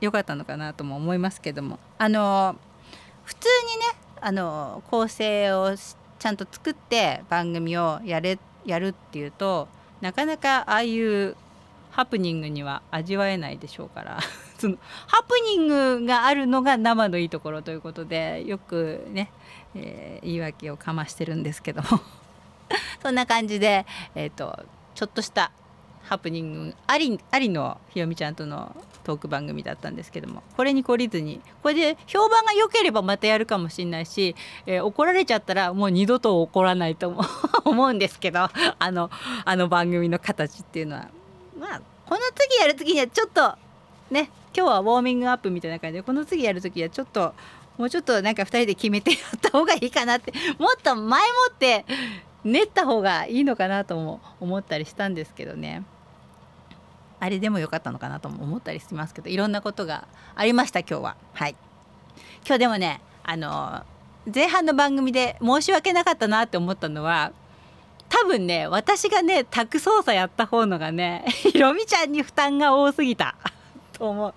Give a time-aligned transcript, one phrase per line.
[0.00, 1.78] 良かったのかなとも思いますけども。
[1.98, 2.56] あの
[3.24, 3.84] 普通にね
[4.20, 5.76] あの構成を
[6.18, 9.68] ちゃんと作って番組をやれやるっていうと
[10.00, 11.36] なかなかああいう
[11.90, 14.18] ハプニングには味わえないでしょうから。
[14.58, 14.76] その
[15.06, 19.30] ハプニングがあるのが生のいいところということでよくね、
[19.76, 22.00] えー、言い訳をかましてるんですけども。
[23.02, 25.52] そんな感じで、えーと、ちょっとした
[26.08, 34.34] ハプニングありありのひよみちゃんとのトーク番組だったんですけどもこれに懲りずにこれで評判が良ければまたやるかもしれないし、
[34.66, 37.14] えー、怒られちゃったらもう二度と怒らないと
[37.64, 38.40] 思う んですけど
[38.78, 39.10] あの
[39.44, 41.08] あの番組の形っていうのは。
[41.58, 43.54] まあこの次やる時にはちょっと
[44.10, 47.34] ね今日はウォーミングアップみたいな感じでこの次やる時はちょっと
[47.76, 51.84] もうちょっとなんか2人で決めてやった方がいいかなってもっと前もって
[52.44, 55.84] 練った方がいいのかなとも思ったりしたんですけどね。
[57.20, 61.16] あれでもよかったのかなとも思ったりしますけどいろんなことがありました今日は。
[61.32, 61.56] はい。
[62.46, 63.84] 今日でもねあの
[64.32, 67.32] 前半の番組で申し訳なかったなって思ったのは
[68.08, 73.36] 多分ね私がね宅操作やった方のがねひろみちゃんに負担が多すぎた
[73.92, 74.34] と思う。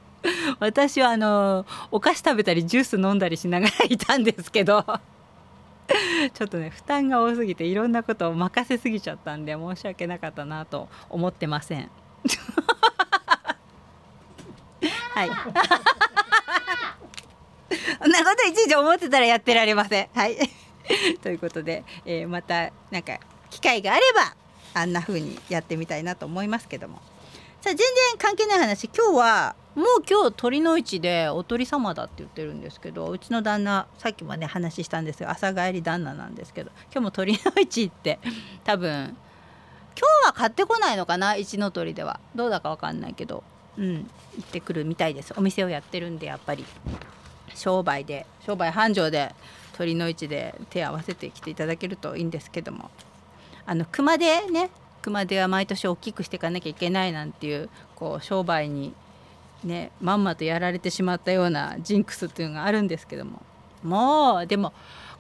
[0.60, 4.86] 私はあのお菓子食べたりジュース飲んだりしながらいたんですけど
[6.34, 11.90] ちょっとね負担が多すぎていろんなことを任せすぎちゃったんで申し訳なかったなと思ってません。
[15.14, 15.30] はい。
[18.02, 20.10] そんなこといちいち思ってたらやってられません。
[20.14, 20.38] はい。
[21.22, 24.36] ということで、えー、またなんか機会があれば
[24.74, 27.02] あんな風にやってみたいなと思いますけども。
[27.62, 28.90] さあ全然関係ない話。
[28.90, 38.20] 今日はもう今日鳥の市でお鳥様だって言ってるんですけどうちの旦那さっきもね話したんですが朝帰り旦那なんですけど今日も鳥の市行って
[38.66, 39.16] 多分
[39.98, 41.36] 今日は買ってこないのかな？
[41.36, 42.20] 一の鳥では。
[42.36, 43.44] どうだか分かんないけど。
[43.78, 44.10] うん。
[44.38, 45.34] 行ってくるみたいです。
[45.38, 46.66] お店をやってるんでやっぱり。
[47.54, 49.36] 商売で商売繁盛で
[49.74, 52.90] 鳥の市で手合わせてきていただけるといいんですけども。
[53.66, 54.70] あの熊手ね。
[55.02, 58.94] 熊手は毎年大きくしていかなきゃいけないなんていうこう商売に
[59.64, 63.42] ねまんまとやられてしまったようなジンクスっていうのがあるんですけども。
[63.84, 64.74] もうでも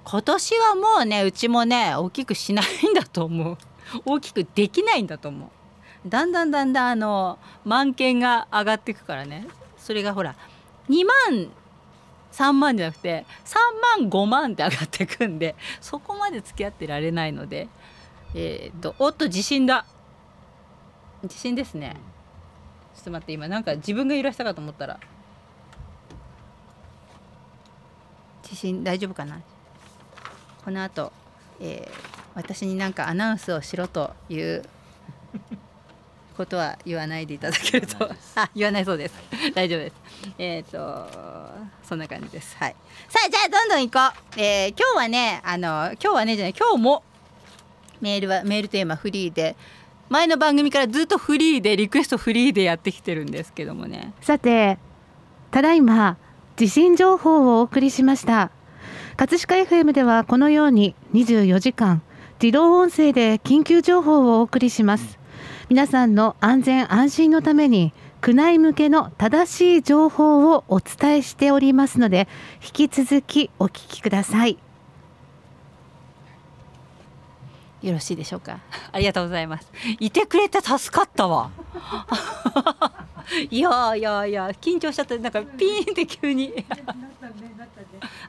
[0.03, 3.57] 今年はもうねうちもね大きくしないんだと思う。
[4.05, 6.09] 大きくできないんだと思う。
[6.09, 9.47] だんだんだんだんあの満件が上がっていくからね。
[9.77, 10.35] それがほら
[10.89, 11.51] 2万
[12.31, 17.67] 3万じゃなくて3万5万って上がっていくんでそこまで付き合ってられないので
[18.33, 19.85] えっ、とおっと地震だ。
[21.25, 21.97] 地震ですね。
[22.95, 24.99] ちょっと待って今なんか自分が揺らしたかと思ったら。
[28.43, 29.41] 地震大丈夫かな？
[30.63, 31.11] この後、
[31.59, 34.63] えー、私になんかアナウンスをしろという
[36.37, 38.09] ことは言わないでいただけると。
[38.35, 39.15] あ言わないそうです。
[39.53, 39.95] 大丈夫です。
[40.37, 41.09] えっ、ー、と
[41.83, 42.55] そんな感じです。
[42.57, 42.75] はい。
[43.09, 47.03] さあじゃあどんどん行こう、えー、今日はねあの今日はねじゃない今日も
[47.99, 49.55] メールはメールテーマフリーで
[50.09, 54.13] 前の番組からずっとフリーでリクエストフリーでやってきてるんですけどもね。
[54.21, 54.77] さて
[55.51, 56.17] ただいま
[56.55, 58.51] 地震情報をお送りしました。
[59.17, 62.01] 葛飾 FM ではこのように24時間
[62.41, 65.19] 自動音声で緊急情報をお送りします。
[65.69, 72.27] 皆さんの安全安心のために区内向けの正しい情報をお伝えしておりますので
[72.63, 74.57] 引き続きお聞きください。
[77.83, 78.59] よろしいでしょうか？
[78.91, 79.71] ありがとうございます。
[79.99, 81.51] いてくれて助かったわ。
[83.51, 86.53] いやいやいや緊張しちゃったなんかピーンって急に。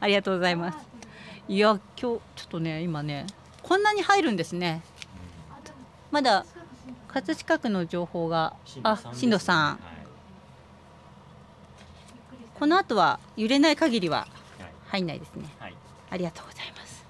[0.01, 0.79] ありがとうございます。
[1.49, 3.27] いや今日ちょっとね今ね
[3.63, 4.83] こんなに入るんですね。
[6.11, 6.45] まだ
[7.09, 9.79] 葛飾区の情報があ新藤さん、
[12.55, 14.27] この後は揺れない限りは
[14.89, 15.75] 入んないですね、はい、
[16.11, 17.05] ありがとうございます。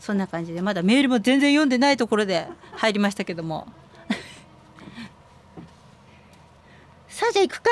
[0.00, 3.66] そんな感じでまだメールも全然読んでないところで入りましたけども。
[7.08, 7.70] さあじゃあ行くか。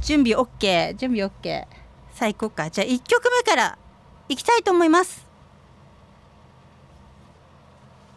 [0.00, 1.66] 準備 OK 準備 OK
[2.12, 2.70] さあ行こうか。
[2.70, 3.78] じゃあ1曲目から
[4.28, 5.23] いきたいと思います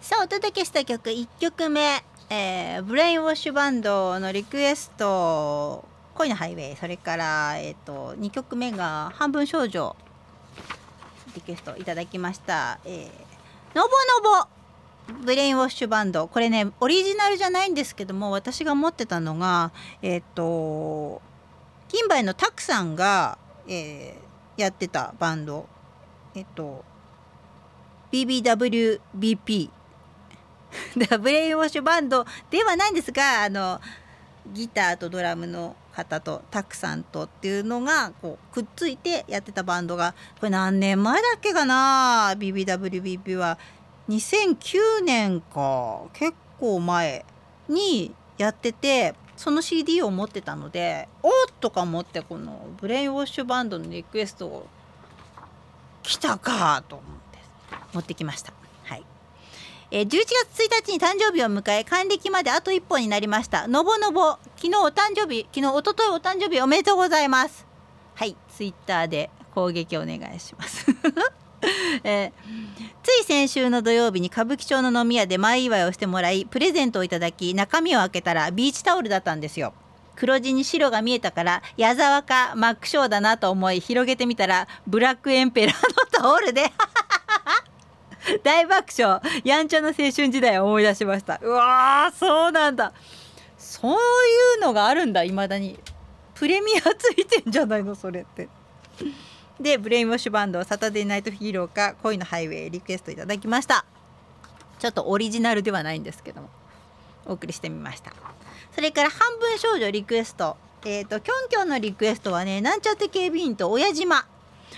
[0.08, 5.84] さあお届けした曲1曲目、えー、ブレインウォッシュバンドのリクエスト
[6.14, 6.76] 恋のハイウェイ。
[6.78, 9.98] それから、えーと、と2曲目が半分少女。
[11.36, 13.90] リクエストいただきました、えー、のぼ
[15.10, 15.26] のぼ。
[15.26, 16.30] ブレインウォッシュバンド。
[16.30, 21.22] これねオリジナルじゃないんですけども私が持ってたのがえっ、ー、と
[21.90, 23.38] 金梅のたくさんが、
[23.68, 25.68] えー、やってたバンド。
[26.34, 26.86] えっ、ー、と
[28.14, 29.72] BBWBP
[31.20, 33.80] ブレインウォッシュバンドではないんですがあの
[34.54, 43.58] ギターとドラムの方とタクさんとっていうのがこうくっついてやってたバンドがこれ何年前だっけかな？BBWBP は。
[44.08, 46.04] 2009年か。
[46.14, 47.26] 結構前
[47.68, 54.68] にやっててその CD を持ってたのでおっとか思ってこのブレインウォッシュバンドのリクエストを
[56.04, 57.40] 来たかと思って
[57.94, 58.54] 持ってきました。
[59.90, 63.68] えー、11月1日に誕生日を迎え還暦まであと1本になりました。
[63.68, 67.66] のぼのぼ昨日お誕生日昨日おとといお誕生日おめでとうございます。
[68.16, 70.86] はいツイッターで攻撃お願いします。
[72.04, 72.32] えー、
[73.02, 79.74] つい先週の土曜日に歌舞伎町の飲み屋で前祝いをしてもらいプレゼントをいただき中身を開けたらビーチタオルだったんですよ。
[80.18, 85.80] 黒地に白が見えたから矢沢かマックショーだなと思い広げてみたらブラックエンペラーの
[86.12, 86.72] タオルで
[88.44, 89.22] 大爆笑。
[89.44, 91.40] やんちゃな青春時代を思い出しました。
[91.42, 92.94] うわーそうなんだ。
[93.58, 93.96] そうい
[94.60, 95.80] うのがあるんだいまだに。
[96.36, 98.50] プレミアついてんじゃないのそれって。
[99.60, 103.86] でブレインウォッシュバンドサタデーナイトヒーローか恋のハイウェイリクエストいただきました。
[104.78, 106.50] ちょっとオリジナルではないんですけども。
[107.26, 108.14] お送りしてみました。
[108.74, 110.58] それから半分少女リクエスト。
[110.86, 114.26] えっ、ー、とキョンキョンのリクエストはねなんちゃって警備員と親島。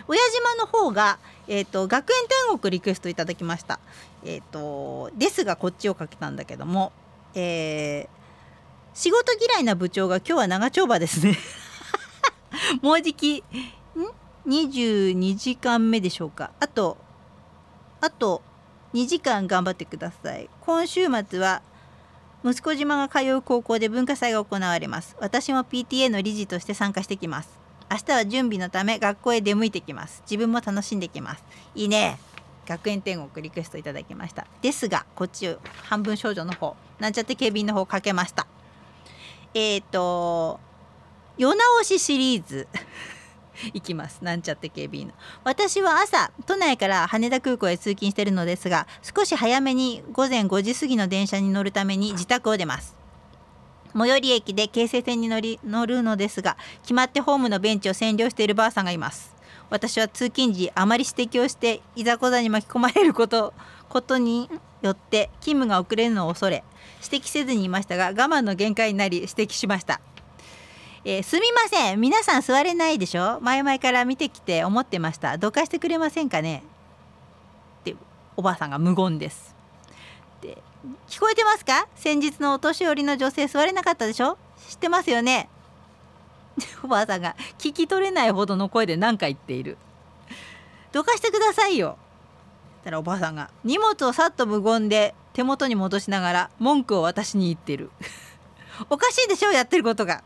[0.08, 1.20] 親島の方が、
[1.52, 2.18] えーと、学園
[2.48, 3.80] 天国リクエストいただきました。
[4.24, 6.92] えっ、ー、とですがこっちをかけたんだけども、
[7.34, 8.08] えー、
[8.94, 11.36] 仕事嫌いな部長が今日は長丁場ですね。
[12.84, 13.44] もうじきん
[14.48, 16.52] ？22時間目でしょうか。
[16.60, 16.98] あと
[18.00, 18.44] あと
[18.94, 20.48] 2時間頑張ってください。
[20.62, 21.64] 今週末は
[22.46, 25.18] 息子島が通う高校で文化祭が行われます。
[25.20, 27.59] 私も PTA の理事として参加してきます。
[27.92, 30.22] 明日は準備のため学校へ出向いてきます。
[30.30, 31.44] 自分も楽しんできます。
[31.74, 32.20] いいね。
[32.68, 34.46] 学園天国リクエストいただきました。
[34.62, 38.46] ですがこっち半分少女の方なんちゃって警備員の方かけました。
[39.56, 40.60] えっ、ー、と
[41.38, 42.68] 世直しシリーズ。
[43.74, 44.24] 行きます。
[44.24, 45.14] なんちゃって警備員の。
[45.44, 52.99] 私は朝都内から羽田空港へ通勤してるのですが少し早めに午前5時過ぎの電車に乗るために自宅を出ます。
[53.96, 59.36] 最寄り駅で京成線に乗り乗るのですが決まってホームのベンチを占領しているばあさんがいます。
[59.70, 63.54] 私は通勤時あまり指摘をしていざこざに巻き込まれること
[63.88, 64.50] ことに
[64.82, 66.64] よって勤務が遅れるのを恐れ
[67.04, 70.02] 指摘せずにいましたが我慢の限界になり指摘しました、
[71.06, 72.00] えー、すみません。
[72.00, 73.40] 皆さん座れないでしょ？
[73.42, 75.38] 前々から見てきて思ってました。
[75.38, 76.64] どかしてくれませんかね？
[77.82, 77.96] って
[78.36, 79.49] おばあさんが無言です。
[81.10, 81.88] 聞こえてますか？
[81.96, 84.38] 先日のお年寄りの女性座れなかったでしょ？
[84.70, 85.50] 知ってますよね？
[86.84, 89.78] おばあさんが聞き取れないほどの声で何か言っている。
[90.92, 91.98] どかしてくださいよ。
[92.84, 97.92] たらおばあさんが荷物をさっと無言で手元に戻しながら文句を私に言ってる。
[98.90, 99.52] おかしいでしょ？
[99.52, 100.24] やってることが。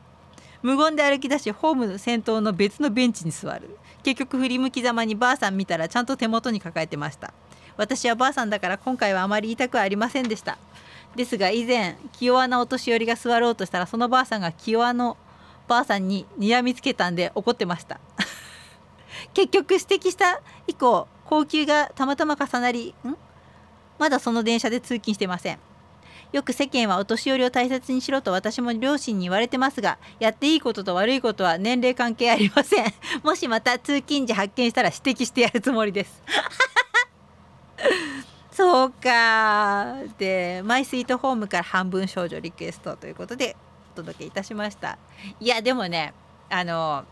[0.62, 3.78] 無言で歩き出しホームの先頭の別のベンチに座る。
[4.04, 7.34] 結局振り向きざまにばあさん見たらちゃんと手元に抱えてました。
[7.78, 10.58] 私はばあさんだから今回はあまり言いたくはありませんでした。
[11.16, 15.18] ですが以前気弱なお年寄りが座ろうとしたらそのばあさんが気弱の
[15.68, 18.00] ばあさんに睨みつけたんで怒ってました。
[19.34, 23.16] 結局指摘した以降高級がたまたま重なりん？
[24.00, 25.60] まだその電車で通勤してません。
[26.32, 32.94] よく世間はお年寄りを大切にしろと私も両親に言われてますがやっていいことと悪いことは年齢関係ありません。
[33.22, 36.24] もしまた通勤時発見したら指摘してやるつもりです。
[38.52, 39.96] そうか。
[40.18, 43.56] でマイスイートホームから半分少女リクエストということで
[43.94, 44.98] お届けいたしました。
[45.40, 46.14] いやでもね
[46.50, 47.06] あの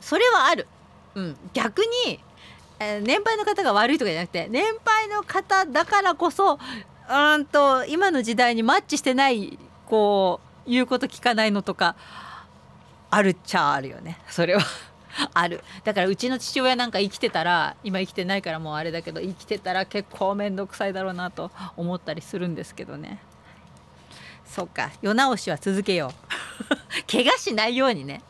[0.00, 0.66] それはある、
[1.14, 2.20] うん、逆に、
[2.78, 6.58] えー、年配の方が悪いとかじゃなくて年配の方だからこそ
[7.08, 11.96] うんと今の時代にマッチしてないこう言うこと聞かないのとか
[13.10, 14.20] あるっちゃあるよね。
[14.28, 14.62] それは。
[15.34, 15.62] ある。
[15.84, 23.20] だからうちの父親なんか生きてたら今生きてないからもうあれだけど生きてたら結構面倒くさいだろうなと思ったりするんですけどね。
[24.44, 24.90] そっか。
[25.00, 27.06] 世直しは続けよう。
[27.10, 28.22] 怪我しないようにね。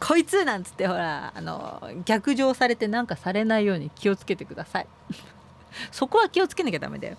[0.00, 4.86] こいつなんつってほらあの逆上されてなんかされないように気をつけてください。
[5.90, 7.16] そこは気をつけなきゃダメだよ。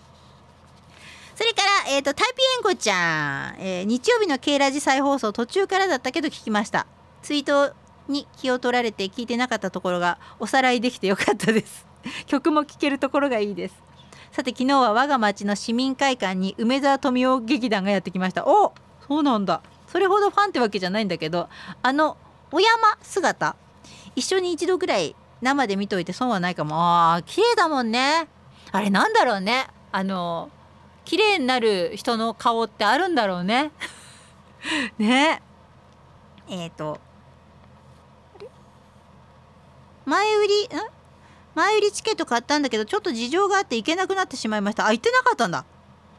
[1.35, 6.87] それから、えーと、タイピエンコちゃん、えー、日曜日の K ラジ再放送途中からだったけど聞きました。
[7.23, 7.75] ツイート
[8.07, 11.85] に気を取られて聞いてなかったところがおさらいできてよかったです。
[12.27, 13.75] 曲も聴けるところがいいです。
[14.31, 18.45] さて昨日は我が町の市民会館に梅沢富美男劇団がやってきました。
[18.45, 18.73] お
[19.07, 19.61] そうなんだ。
[19.87, 21.47] それほどファンってわけじゃないんだけど
[21.81, 22.17] あの
[22.51, 23.55] お山姿。
[24.15, 26.75] 一緒に一度ぐらい生で見といて損はないかも。
[27.13, 28.27] あ綺麗だもんね。
[28.71, 29.67] あれなんだろうね。
[29.91, 30.49] あの
[31.05, 33.71] 綺麗になる人の顔ってあるんだろうね。
[34.97, 35.41] ね。
[36.47, 36.99] えっ、ー、と
[40.05, 40.63] 前売り？
[40.65, 40.69] ん？
[41.55, 44.85] 前売りチケット買ったんだけどちょっと事情があって行けなくなってしまいました。
[44.85, 45.65] あ行ってなかったんだ。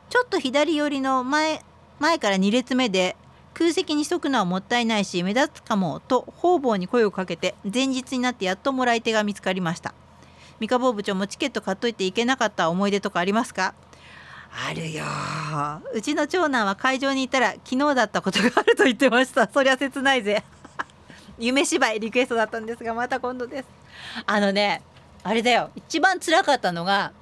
[0.08, 1.62] ちょっと左寄りの前
[1.98, 3.16] 前から2列目で
[3.54, 9.94] 空席にしとくのはもったいないし目立つかもと方々に声をかけて前日になってやっともらい手が見つかりました。
[10.58, 13.74] 三河坊部長もチケット買っといて行けなかった思い出とかありますか？
[14.68, 15.04] あるよ
[15.92, 19.48] うちの長男は会場にいたら昨日だったことがあると言ってました。
[19.52, 20.44] そりゃ切ないぜ。
[21.38, 23.68] 夢芝居リクエストだったんですがまた今度です。
[24.26, 24.82] あのね
[25.22, 25.70] あれだよ。
[25.74, 27.12] 一番辛かったのが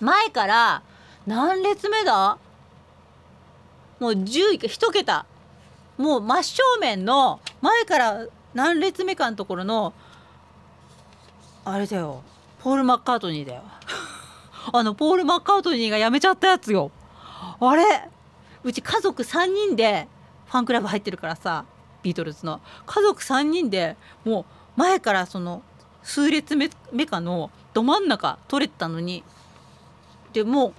[0.00, 0.82] 前から
[1.26, 2.38] 何列目だ？
[4.00, 5.26] もう10位か1桁。
[5.96, 9.92] もう真正面の前から何列目かのところの
[11.64, 12.22] あれだよ。
[12.60, 13.62] ポール・マッカートニーだよ。
[14.72, 16.90] あのポール・マッカートニーが辞めちゃったやつよ。
[17.60, 18.08] あれ？
[18.62, 20.08] うち家族3人で
[20.46, 21.64] ファンクラブ入ってるからさ。
[22.04, 24.44] ビートルズの家族3人でも
[24.76, 25.62] う前からその
[26.04, 26.68] 数列目
[27.06, 29.24] かのど真ん中取れてたのに
[30.32, 30.72] でもう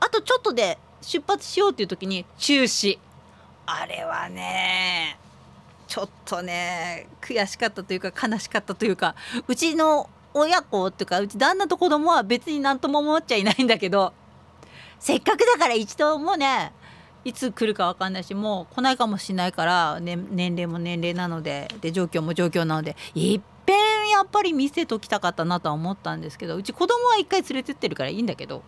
[0.00, 2.98] あとちょっとで出発しようっていう時に中止。
[3.66, 5.18] あれはね
[5.86, 9.14] ちょっとね悔しかったというか悲しかったというか
[9.46, 14.14] うちの親子っていうかうち旦那と子供は別に何とも思っちゃいないんだけど
[14.98, 16.72] せっかくだから一度もうね
[17.28, 28.62] いつ来るか分かんないしもう来ないかもしれないから、ね、年齢も年齢なのでで状況も状況なのでいっぺんやっぱり見せときたかったなとは思ったんですけどうち子供は一回連れてってるからいいんだけどやっ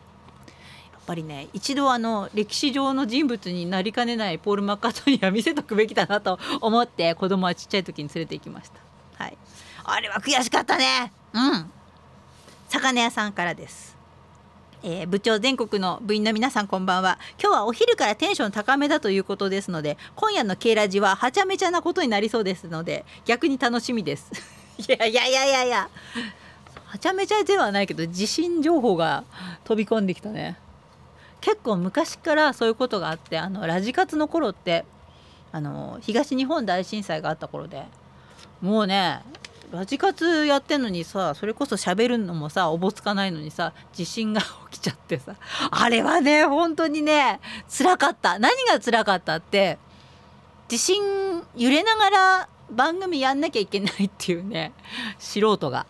[1.06, 9.24] ぱりね一度あの歴史上の人物になりかねないポール・マッカートニーは見せとくべきだなと思って子供はちっちゃい時に連れて行きました。
[9.24, 9.38] はい。
[9.84, 11.12] あれは悔しかったね。
[11.32, 11.70] うん。
[12.68, 13.99] 魚屋さんからです。
[14.82, 17.18] えー、部長全国の部員の皆さんこんばんは。
[17.38, 24.30] 今日はお昼からテンション高めだということですので今夜の K ラジははちゃめちゃなことになりそうですので逆に楽しみです。
[24.78, 25.90] いやいやいやいやいや。
[26.86, 29.24] はちゃめちゃではないけど地震情報が
[29.64, 30.56] 飛び込んできたね。
[31.40, 34.84] 結構昔からそういうことがあってあのラジカの頃って
[35.52, 37.84] あの東日本大震災があった頃で
[38.60, 39.22] もうね
[39.72, 45.36] ラジカツやってんのにさそれこそ喋るのもさおぼつかないのにさ地震が起きちゃってさ。
[45.70, 48.38] あれはね本当にね辛かった。
[48.38, 49.78] 何が辛かったって
[50.68, 54.72] 地震揺れながら番組やんなきゃいけないっていうね
[55.18, 55.86] 素人が。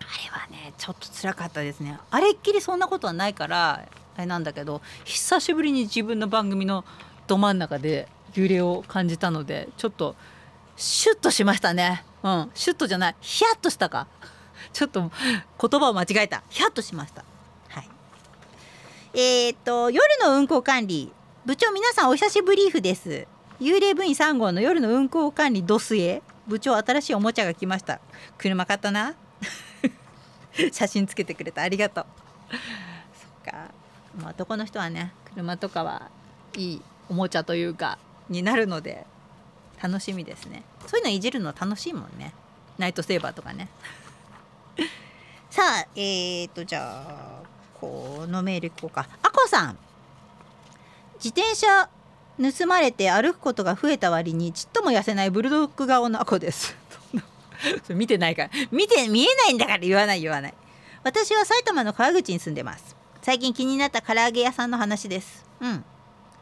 [0.00, 1.98] あれはねちょっと辛かったですね。
[2.10, 6.84] あれっきりそんなことはないからあれなんだけど久しぶりに自分の番組の
[7.26, 10.16] ど真ん中で揺れを感じたのでちょっと
[10.76, 12.04] シュッとしましたね。
[12.22, 12.50] うん。
[12.54, 13.16] シュッとじゃない。
[13.20, 14.06] ヒヤッとしたか。
[14.72, 16.42] ちょっと言葉を間違えた。
[16.48, 17.24] ヒヤッとしました。
[17.68, 17.88] はい。
[19.14, 21.12] えー、っと夜の運行管理。
[21.44, 23.26] 部長皆さんお久しぶりーです。
[23.60, 28.00] 幽霊部員3号の夜の運行管理ドスエ部長新しいおもちゃが来ました。
[28.36, 29.14] 車買ったな。
[30.72, 32.06] 写真つけてくれたありがとう。
[33.14, 33.70] そっか。
[34.16, 36.10] まあ、男の人はね車とかは
[36.56, 37.98] いいおもちゃというか
[38.28, 39.06] になるので。
[39.82, 40.62] 楽しみですね。
[40.86, 42.34] そういうのいじるの楽しいもんね。
[42.78, 43.68] ナイトセーバーとかね。
[45.50, 47.42] さあえーとじゃあ
[47.80, 49.08] このメールいこうか。
[49.22, 49.78] あこさん。
[51.22, 51.88] 自転車
[52.38, 56.76] 盗まれて歩くことが増えた割にちっとも痩せないブルドッグ顔のあこです。
[57.90, 58.50] 見てないから。
[58.70, 60.54] 見て見えないんだから言わない言わない。
[61.02, 62.96] 私は埼玉の川口に住んでます。
[63.22, 65.44] 最近気になった唐揚げ屋さんの話です。
[65.60, 65.84] うん。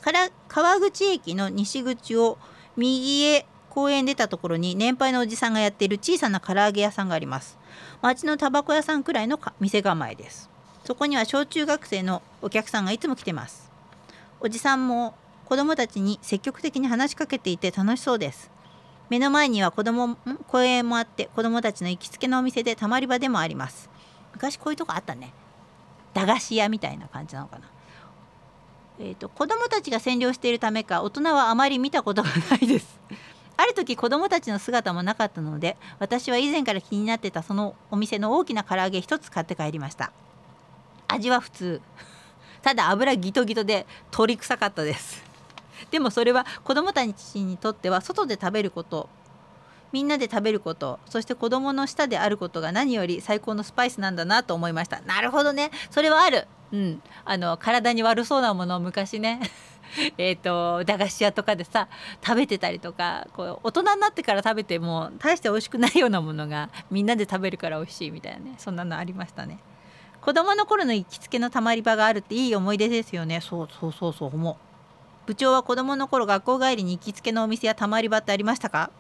[0.03, 2.39] から川口駅の西口を
[2.77, 7.59] 右へ公園出たところに年配のおじさんがやっている小さな唐揚げ屋さんがあります。
[8.01, 10.49] 町のタバコ屋さんくらいの店構えです。
[10.85, 13.71] そこには小中学生のお客さんがいつも来てます。
[14.41, 15.15] おじさんも
[15.47, 18.51] 子供たちに積極的に話しかけていて楽しそうです。
[19.09, 20.17] 目の前には子供
[20.49, 23.89] 公園もあって子供たちの行きつけのお店でたまり場でもあります。
[24.33, 25.33] 昔こういうとこあったね。
[26.15, 27.67] 駄菓子屋みたいな感じなのかな。
[28.99, 32.99] えーと、子どもたちが占領しているためか大人はあまり見たことがないです。
[33.59, 40.13] ある時子どもたちの姿もなかったので私は以前から気になってたそのお店の大きな唐揚げ一つ買って帰りました。
[41.09, 41.81] 味は普通。
[42.63, 45.23] ただ油ギトギトで鳥臭かったです。
[45.91, 49.09] でもそれは子どもたちにとっては外で食べること。
[49.93, 50.99] みんなで食べること。
[51.09, 55.01] そして子供の舌であることが何より最高のスパイスなんだなと思いました。
[55.03, 55.71] なるほどね。
[55.91, 56.49] それはある。
[56.77, 57.03] うん。
[57.25, 59.41] あの体に悪そうなものを昔ね
[60.19, 61.89] えと駄菓子屋とかでさ
[62.25, 69.59] 食べてたりとかこう大人になってから食べても大して美味しくないようなものがみんなで食べるから美味しいみたいなねそんなのありましたね。
[70.21, 73.41] 子供の頃の行きつけのたまり場があるっていい思い出ですよね。
[73.41, 74.57] そうそうそうそう思う。
[75.27, 78.91] 部長は子供の頃学校帰りに行きつけのお店やたまり場ってありましたか？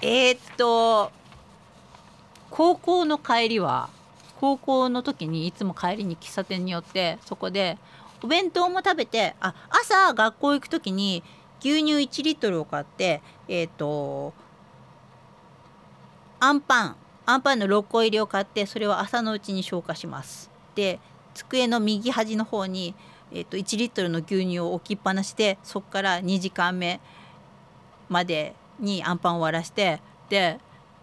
[0.00, 1.10] えー、っと
[2.50, 3.90] 高校の帰りは
[4.40, 7.76] 高校の時にいつも帰りに喫茶店に寄ってそこで
[8.22, 11.22] お弁当も食べてあ朝学校行く時に
[11.60, 14.32] 牛乳1リットルを買ってえっ、と
[16.40, 20.50] あんパンあんパンの6個入りを買ってそれを朝のうちに消化します。
[20.74, 21.00] で
[21.34, 22.94] 机の右端の方に、
[23.32, 27.00] えー、と1リットルの牛乳を置きっぱなしでそこから2時間目
[28.08, 30.58] までにあんパンを終わらしてで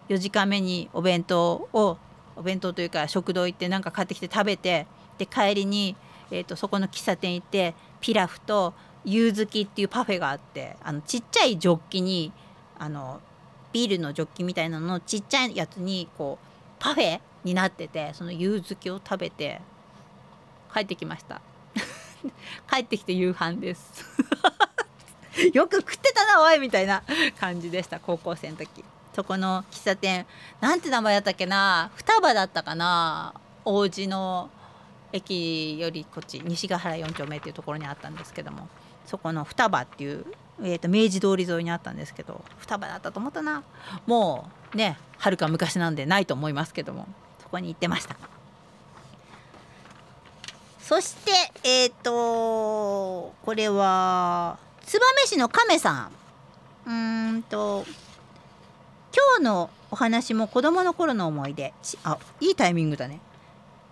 [0.08, 1.98] 4時間目にお弁当を
[2.36, 4.86] お弁当というか食堂行って何か買ってきて食べて
[5.18, 5.96] で帰りに、
[6.30, 8.74] えー、とそこの喫茶店行ってピラフと
[9.04, 12.32] 柚月っていうパフェがあってあのちっちゃいジョッキに
[12.78, 13.20] あの
[13.72, 16.46] ビールのジョッキみたいなののちっちゃいやつにこう
[16.78, 19.60] パフェになっててその柚月を食べて
[20.72, 21.40] 帰ってきました。
[22.70, 24.04] 帰ってきて夕飯です。
[25.52, 27.02] よく食ってたなおいみたいな
[27.38, 28.84] 感じでした高校生の時。
[29.16, 30.26] そこの喫茶店。
[30.60, 31.90] なんて名前だったっけな？
[31.96, 33.32] 双葉だったかな？
[33.64, 34.50] 王子の
[35.10, 38.68] 駅よりこっち西ヶ原4丁目っていうところにあったんですけども。
[39.06, 40.26] そこの双葉っていう、
[40.60, 43.62] えー、と明治通り沿いにあったんですけど双葉だったと思ったな。
[44.06, 47.08] もうねはるか昔なんでないと思いますけども。
[47.42, 48.16] そこに行ってました。
[50.78, 51.32] そして
[51.64, 56.10] えっ、ー、とこれは燕市の亀さ
[56.86, 56.90] ん。
[56.90, 56.92] う
[57.38, 57.86] んと
[59.16, 61.72] 今日のお話も子供の頃の思い出。
[62.04, 63.18] あいいタイミングだね。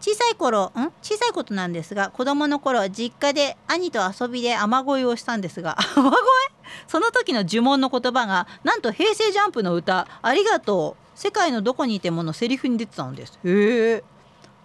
[0.03, 0.93] 小さい頃ん？
[1.03, 6.15] 小さいことなんですが子供の頃実家で兄と遊びで雨乞いをしたんですが 雨乞い？
[6.87, 11.05] その時の呪文の言葉がなんと平成ジャンプの歌「ありがとう。
[11.19, 13.39] 世界のどこにいても」のセリフに出てたんです。
[13.45, 14.05] へえ。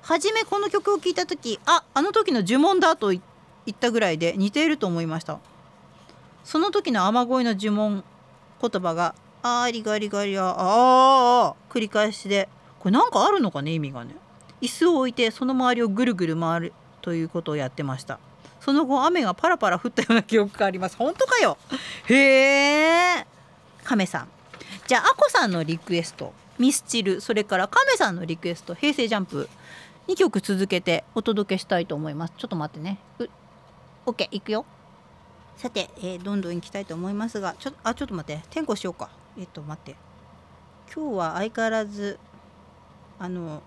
[0.02, 3.22] 初めこの曲を聴いた時ああの時の呪文だと言
[3.72, 5.40] ったぐらいで似ていると思いました。
[6.44, 8.04] その時の雨乞いの呪文
[8.62, 12.50] 言葉が「ありがりがりああ繰り返しで。
[12.80, 14.16] これなんかあるのかね意味がね。
[14.62, 18.20] 椅子を置いてその周りをぐるぐる回るということをやってました。
[18.60, 20.98] その後雨がパラパラ降ったような記憶があります。
[20.98, 21.58] 本当かよ。
[22.08, 22.16] へ
[23.20, 23.28] え
[23.84, 24.28] 亀さん。
[24.88, 29.48] じゃああこさんのリクエストミスチルそれから亀さんのリクエスト平成ジャンプ
[30.08, 32.34] 2曲続けてお届けしたいと思います。
[32.38, 33.00] ちょっと待ってね。
[33.20, 33.26] う
[34.08, 34.66] OK いくよ。
[35.56, 38.42] さて、えー、どんどん行きたいと思いますがちょあちょっと待って。
[38.48, 39.10] 転校しようか。
[39.40, 39.96] えっ、と待って。
[40.94, 42.20] 今日は相変わらず
[43.20, 43.62] あの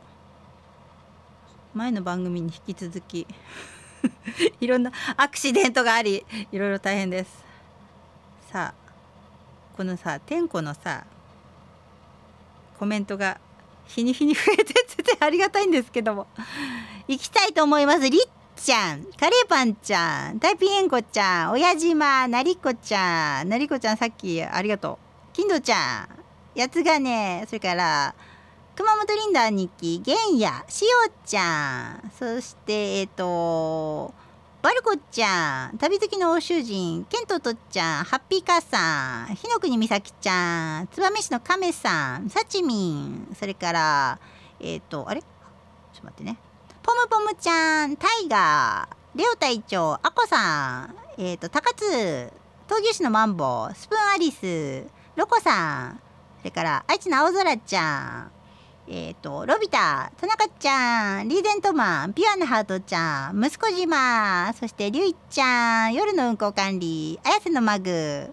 [1.73, 3.27] 前の番組に引き続き
[4.61, 7.45] いろんなアクシデントがありいろいろ大変です。
[8.51, 8.93] さあ
[9.77, 11.07] このさ天子のさ
[12.79, 13.41] コメントが
[13.87, 16.27] 日に日に増えててありがたいんですけども。
[17.09, 18.11] 行きたいと思います。
[18.11, 18.21] りっ
[18.57, 25.12] ちゃんカレーパンちゃんタイピエンコちゃん親島なりこちゃんなりこちゃんさっきありがとう。
[25.33, 26.09] 金土ちゃん
[26.55, 28.15] やつがねそれから
[28.75, 34.15] 熊本リンダー日記、ゲンヤ、しおちゃん、そして、えっ、ー、と、
[34.63, 44.19] バルコちゃん、旅好きの欧州人、ケントとちゃん、ハッピーカーさん、日の国美咲ちゃん、燕市の亀さん、サチミン、それから、
[44.59, 45.21] えっ、ー、と、あれ？
[45.21, 46.39] ちょっと待ってね。
[46.83, 52.33] ポムポムちゃん、タイガー、レオ隊長、アコさん、えっ、ー、と、高津、
[52.69, 56.01] 闘牛士のマンボウ、スプーンアリス、ロコさん、
[56.39, 58.33] それから、愛知の青空ちゃん、
[58.89, 68.33] えっ、ー、と、ロビタ、田中ちゃん、リーゼントマン、ピュアなハートちゃん、息子島、そしてリュイちゃん、夜の運行管理、綾瀬のマグ、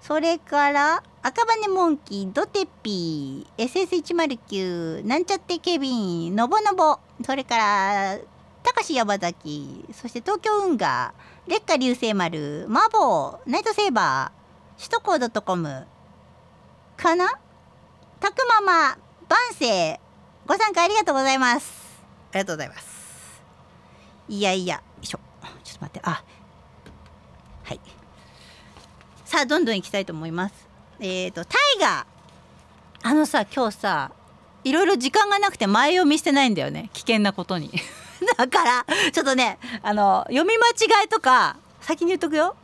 [0.00, 8.18] それから、赤羽モンキー、ドテピー、SS109、なんちゃってケビン、のぼのぼ、それから、
[8.62, 11.12] 高し山崎、そして東京運河、
[11.46, 15.86] 烈火流星丸、マーボー、ナイトセーバー、首都高ドットコム、
[16.96, 17.26] かな？
[18.20, 20.00] たくまま、万世
[20.46, 22.02] ご参加ありがとうございます。
[22.32, 23.42] ありがとうございます。
[24.28, 25.20] いやいやよいしょ。
[25.62, 26.24] ちょっと待ってあ。
[27.64, 27.80] はい。
[29.24, 30.68] さあどんどん行きたいと思います。
[31.00, 33.08] えっ、ー、とタイガー。
[33.08, 34.12] あのさ今日さ
[34.64, 36.90] いろいろ時間がなくて前読みしてないんだよね。
[36.94, 37.70] 危険なことに。
[38.38, 40.68] だからちょっとねあの読み間
[41.02, 42.56] 違いとか先に言っとくよ。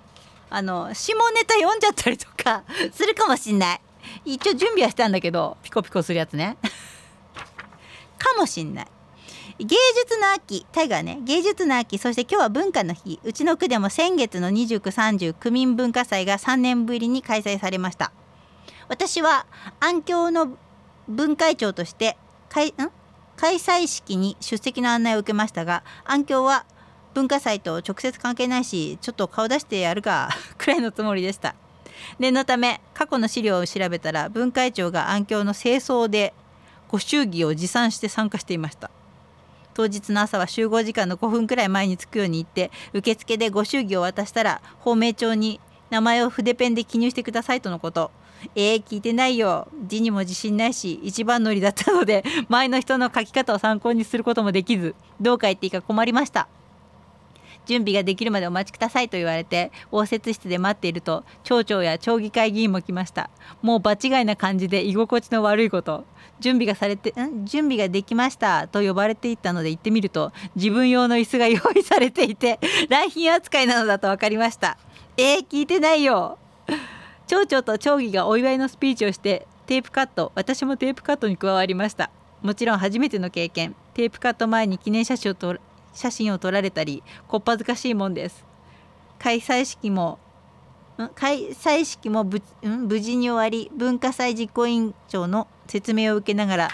[0.49, 3.81] あの下ネタ読んじゃったりとかするかもしんない
[4.25, 6.57] 一応準備はしたんだけどピコピコするやつね。
[8.19, 8.87] かもしんない。
[9.59, 11.19] 芸術の秋タイガーね。
[11.23, 13.21] 芸術の秋そして今日は文化の日。
[13.25, 18.13] うちの区でも先月の2930区民文化祭が3年ぶりに開催されました。
[18.89, 19.47] 私は
[19.79, 20.57] 安京の
[21.09, 22.17] 分会長として
[22.49, 22.91] 開ん？
[23.37, 26.67] 開催式に出席の案内を受けましたが安京は
[27.15, 31.55] 文化祭と直接関係ないしちょっと顔出してやるか くらいのつもりでした。
[32.19, 36.35] 念のため過去の資料を調べたら文化庁が暗渠の清掃で
[36.89, 38.91] ご祝儀を持参して参加していました。
[39.75, 45.61] 当日の朝は集合時間の5分くらい前に着くように言って受付でご祝儀を渡したら芳名帳に
[45.91, 48.11] 名前を筆ペンで記入してくださいとのこと。
[48.55, 49.69] えー、聞いてないよ。
[49.87, 56.49] 字にも自信ないし一番乗りだったので前の人の書き方を参考にすることもできずどう書いていいか困りました。
[57.71, 63.31] 準備ができるまでお待ちくださいと言われて応接室で待っていると町長や町議会議員も来ました。
[63.63, 66.05] もう場違いな感じで居心地の悪いこと。
[66.41, 67.47] 準備がされてん？
[67.47, 72.59] 準備ができましたと呼ばれていったので行ってみると自分用の椅子が用意されていて
[72.91, 74.77] 来賓扱いなのだと分かりました。
[75.17, 76.39] えー、聞いてないよ。
[77.29, 82.11] 町長と町議がお祝いのスピーチをしてテープカット私もテープカットに加わりました。
[82.43, 83.77] もちろん初めての経験。
[83.95, 85.61] テープカット前に記念写真を撮
[86.01, 88.45] 写真を撮られたりこっぱずかしいもんです。
[89.19, 90.19] 開催式も
[91.15, 96.69] 開催式も無事に終わり文化祭実行委員長の説明を受けながら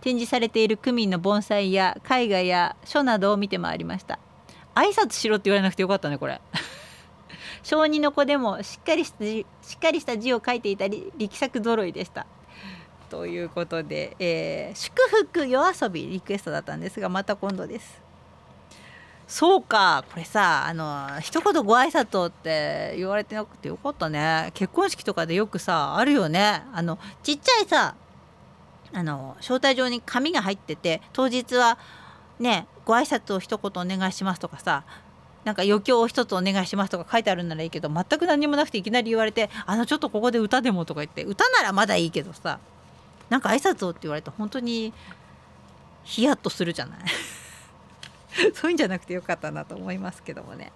[0.00, 4.18] 展示されている区民の盆栽や絵画や書などを見て回りました。
[4.74, 6.40] 挨拶しろって言われなくてよかったねこれ。
[7.62, 9.44] 小児の子でもしっかりしたし
[9.76, 12.26] っかりした字を書いていたり力作揃いでした。
[13.10, 18.09] ということで、えー、祝福夜遊びリクエストだったんですがまた今度です。
[19.30, 24.50] そうかこれさあの一言ご挨拶って言われてなくてよかったね。
[24.54, 26.64] 結婚式とかでよくさあるよね。
[26.72, 27.94] あのちっちゃいさ
[28.92, 31.78] あの招待状に紙が入ってて当日は
[32.40, 34.82] ねご挨拶を一言お願いしますとかさ
[35.44, 42.58] なんか余興を一つお願いしますとか書いてあるならいいけど全く何もなくていきなり言われてあのちょっとここで歌でもとか言って歌ならまだいいけどさ
[43.28, 44.92] なんか挨拶をって言われて本当に
[46.02, 46.98] ヒヤッとするじゃない。
[48.54, 50.72] そういうんじゃなくてよかったなと思いますけどもね。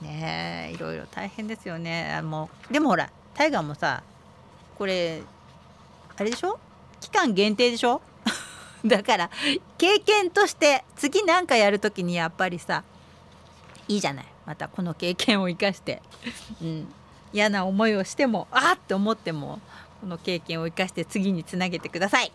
[0.00, 2.20] ねえいろいろ大変ですよね。
[2.22, 4.02] もうでもほらタイガーもさ
[4.76, 5.22] これ
[6.16, 6.58] あれでしょ？
[7.00, 8.00] 期間限定でしょ？
[8.86, 9.30] だから
[9.76, 12.84] 経験として次何かやる時にやっぱりさ
[13.88, 14.26] いいじゃない。
[14.46, 16.00] またこの経験を生かして、
[16.62, 16.94] うん、
[17.32, 19.60] 嫌な思いをしてもあって思っても
[20.00, 22.32] この経験を生かして次につなげてください。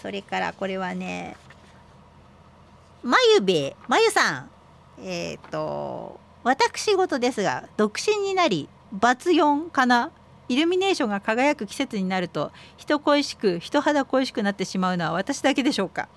[0.00, 1.36] それからこれはね
[3.02, 4.50] まゆべまゆさん。
[5.02, 10.10] えっ、ー、と私事ですが独身になりバツ4かな。
[10.48, 16.08] イルミネーションが輝く季節になると人恋しく人肌恋しくなってしまうのは私だけでしょうか。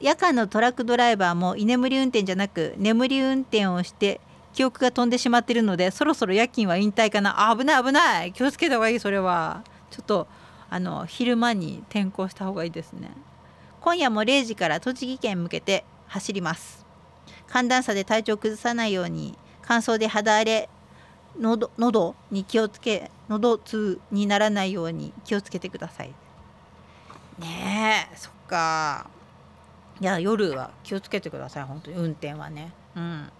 [0.00, 4.20] 夜間のトラックドライバーも居眠り運転じゃなく眠り運転をして
[4.52, 7.54] 記憶が飛んでしまっているのでそろそろ夜勤は引退かな。
[7.56, 8.32] 危ない危ない。
[8.32, 9.62] 気をつけた方がいいそれは。
[9.90, 10.26] ちょっと
[10.68, 13.12] あの昼間に転校した方がいいですね。
[13.80, 16.84] 今夜も0時から栃木県向けて走ります。
[17.46, 20.68] 寒暖差で体調崩さないように乾燥で肌荒れ
[21.38, 26.14] 喉喉に気をつけ喉痛にならないように気をつけてください。
[27.38, 29.08] ねえそっか。
[30.00, 31.64] いや夜は気をつけてください。
[31.64, 32.72] 本当に運転はね。
[32.96, 33.32] うん。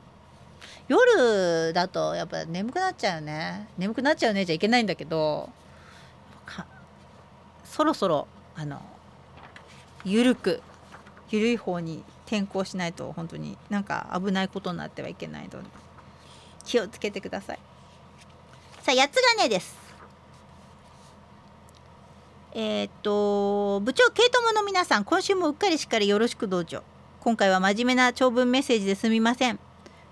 [0.89, 3.69] 夜だとやっぱ眠くなっちゃうね。
[3.77, 5.51] 眠くなっちゃうねじゃいけないんだけど
[7.65, 8.27] そろそろ
[8.57, 8.83] あの
[10.05, 10.63] 緩く
[11.31, 15.69] 緩い方に転校しないと本当になんか危ないことになってはいけないので
[16.65, 17.59] 気をつけてください。
[18.83, 19.79] さあ八つ金です。
[22.53, 26.83] えー、っと部長ケイトモの皆さん今週もうっかりしっかりよろしくどうぞ。
[27.21, 29.59] 今回は真面目な長文メッセージですみません。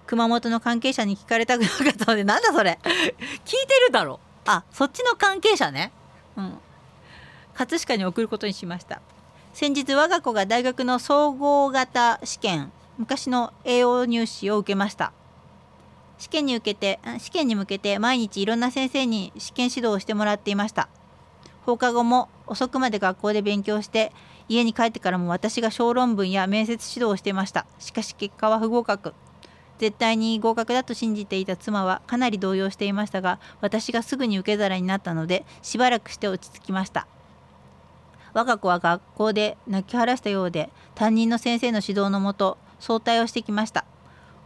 [0.07, 2.79] 熊本の関係者に聞かれたくなかったのでなんだそれ。
[2.83, 4.21] 聞いてるだろ。
[4.47, 5.93] あそっちの関係者ね。
[6.37, 6.59] うん。
[7.55, 9.03] 葛飾に送ることにしました。
[9.61, 15.13] 先日我が子が大学の総合型試験昔の栄養入試を受けました。
[16.17, 20.89] 試験に受けて試験に向けて毎日いろんな先生に試験指導をしてもらっていました。
[21.67, 24.13] 放課後も遅くまで学校で勉強して
[24.49, 27.67] 家に帰ってからも私が小論文や面接指導をしていました。
[27.81, 29.13] しかし結果は不合格。
[29.79, 37.09] 絶対に合格だと信じていた妻はかなり動揺していましたが私がすぐに受け皿になったのでしばらくして落ち着きました。
[38.39, 43.85] 我が子は学校で泣き晴らしたようで担任の先生の指導のもと早退をしてきました。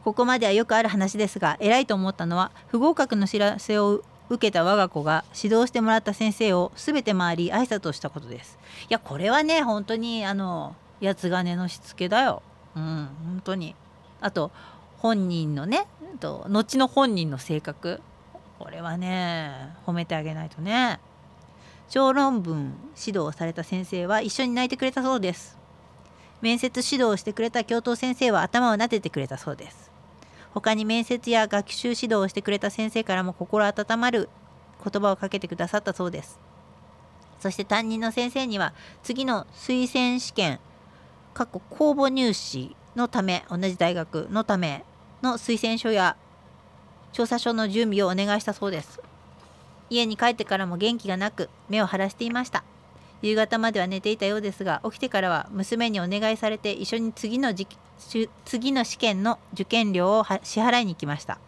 [0.02, 8.58] ここまではよくある話ですが偉いと思ったのは不合格の知らせを受けた我が子が指導してもらった先生を全て回り挨拶をしたことです。
[8.84, 12.42] いやこれはね本当にあの八つ金のしつけだよ。
[12.74, 13.76] うん本当に。
[14.22, 14.50] あと
[14.96, 15.86] 本人のね
[16.18, 18.00] と後の本人の性格。
[18.58, 20.98] これはね褒めてあげないとね。
[21.92, 25.58] 小論文指導された先生は一緒に泣いてくれたそうです。
[26.40, 29.90] 面接指導をしてくれた教頭先生は頭を撫でてくれたそうです。
[30.54, 34.30] 他に面接や学習指導をしてくれた先生からも心温まる
[34.82, 36.40] 言葉をかけてくださったそうです。
[37.40, 40.60] そして担任の先生には次の推薦試験
[41.34, 44.86] 過去公募入試のため同じ大学のため
[45.20, 46.16] の推薦書や
[47.12, 49.11] 調査書の準備をお願いしたそうです。
[49.92, 52.64] 家に帰ってからも元気がなく目を晴らしていました。
[53.20, 57.54] 夕方までは寝ていたようですが起きてからは娘にお願いされて一緒に次の
[58.44, 61.38] 次の試験の受験料を支払いに行きました。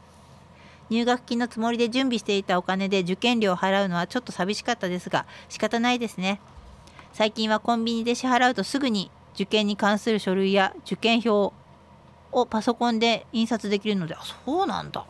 [0.91, 6.41] 入学金のつもりで準備していたお金で受験料を払うのはちょっと寂しかったですが仕方ないですね。
[7.15, 11.53] 最近はコンビニで支払うとすぐに受験に関する書類や受験票
[12.31, 15.07] をパソコンで印刷できるのであそうなんだ。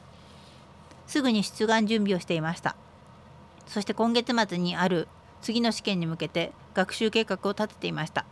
[1.06, 2.76] すぐに出願準備をしていました。
[3.66, 5.08] そして今月末にある
[5.42, 8.24] 次の試験に向けて学習計画を立てていました。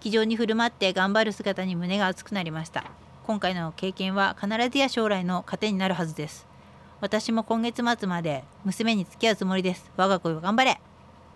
[0.00, 2.84] 気丈に振る舞って頑張る姿に胸が熱くなりました。
[3.26, 6.46] 今回の経験は必ずや将来の糧になるはずです。
[7.00, 9.90] 私も今月末まで娘に付き合うつもりです。
[9.96, 10.80] 我が子よ頑張れ。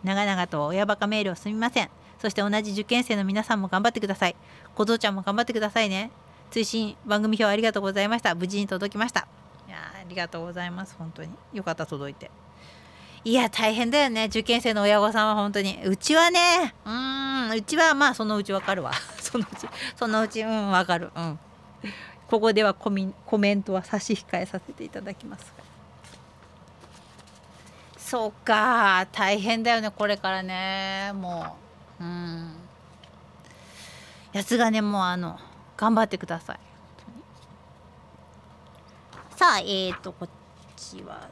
[0.04, 1.90] 長々と親バカメールをすみません。
[2.20, 4.36] そして同じ受験生の皆さんも頑張ってください。
[4.74, 6.10] 小僧ちゃんも頑張ってくださいね。
[6.50, 8.34] 追伸番組表ありがとうございました。
[8.34, 9.26] 無事に届きました。
[9.68, 10.94] いやありがとうございます。
[10.98, 11.30] 本当に。
[11.52, 12.30] よかった届いて。
[13.22, 14.26] いや大変だよね。
[14.26, 15.78] 受験生の親御さんは本当に。
[15.84, 18.92] うちはねうんうちはまあそのうちわかるわ。
[19.20, 21.10] そのうちそのうちうんわかる。
[21.14, 21.38] うん。
[22.28, 25.52] ここではコミコメントは差し控えさせていただきます。
[27.98, 29.06] そうか。
[29.12, 31.12] 大変だよねこれからね。
[31.14, 31.56] も
[32.00, 32.04] う。
[32.04, 32.56] うん。
[34.32, 35.38] やつがねもうあの
[35.76, 36.58] 頑張ってください。
[39.36, 40.28] さあえっ、ー、とこっ
[40.74, 41.28] ちは。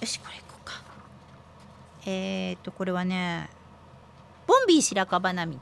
[0.00, 0.45] よしこれ
[2.06, 3.50] えっ、とこれはね
[4.46, 5.60] ボンビー白樺並木。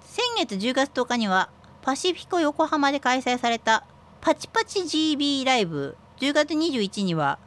[0.00, 1.48] 先月10月10日には
[1.80, 3.86] パシフィコ横浜で開催された
[4.20, 5.96] パチパチ GB ライブ。
[6.18, 7.38] 10月21日には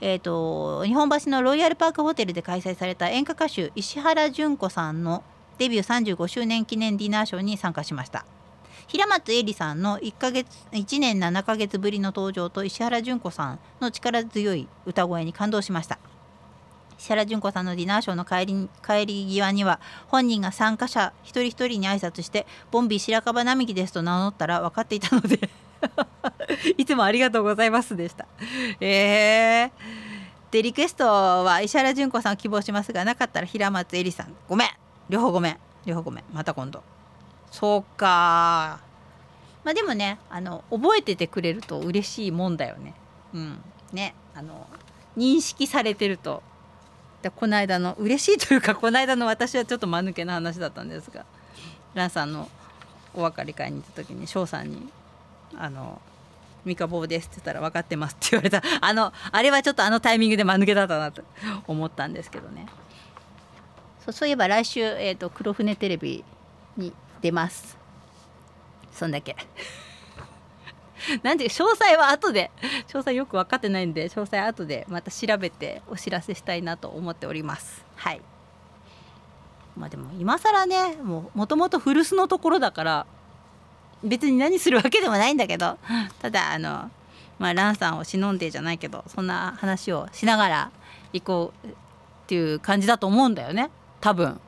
[0.00, 5.24] えーと、日本橋のロイヤルパークホテルで開催された演歌歌手石原詢子さんの
[5.56, 8.26] デビュー35周年記念ディナーショーに参加しました。
[8.88, 15.98] 平松絵里さんの1ヶ月1年7ヶ月ぶりの登場と石原詢子さんの力強い歌声に感動しました。
[16.98, 25.50] 石原詢子さんのディナーショーの帰り帰り際には本人が参加者一人一人に挨拶して「ボンビー白樺並木です」と名乗ったら分かっていたので
[26.78, 28.26] いつもありがとうございますでした。
[28.80, 29.70] えー、
[30.50, 34.34] でリクエストは石原詢子さんを希望しますがなかったら平松絵里さん。
[34.48, 34.68] ごめん。
[35.08, 35.58] 両方ごめん。
[35.84, 36.24] 両方ごめん。
[36.32, 36.82] また今度。
[37.58, 38.80] そうか。
[39.64, 42.92] まあでもねあの覚えててくれると嬉しいもんだよね。
[43.32, 43.58] うん。
[43.94, 44.14] ね。
[44.34, 44.66] あの
[45.16, 46.42] 認識されてると。
[47.22, 51.24] でこの間の嬉しいというかこの間の私はちょっと間抜けな話だったんですが
[51.94, 52.46] ランさんの
[53.14, 54.90] お別れ会に行った時に翔さんに
[55.56, 55.98] 「あの
[56.66, 58.62] 三日坊です」って言ったら「分かってます」って言われた。
[58.82, 61.22] あのあれはちょっとあのタイミングで間抜けだったなと
[61.66, 62.66] 思ったんですけどね。
[64.10, 66.22] そういえば来週、えーと黒船テレビ
[66.76, 67.76] に出ます。
[68.92, 69.36] そんだけ。
[71.22, 72.50] なんで詳細は後で。
[72.88, 77.84] 詳細よく分かってないんで詳細後でまた調べてお知らせしたいなと思っております。
[77.96, 78.22] はい。
[79.76, 83.06] まあでも今更ねもうもともと古巣のところだから
[84.02, 85.78] 別に何するわけでもないんだけど
[86.20, 86.90] ただあの
[87.38, 90.70] まあランさんを忍んでじゃないけどそんな話をしながら
[91.12, 91.70] 行こうっ
[92.26, 93.70] ていう感じだと思うんだよね。
[94.00, 94.40] 多分。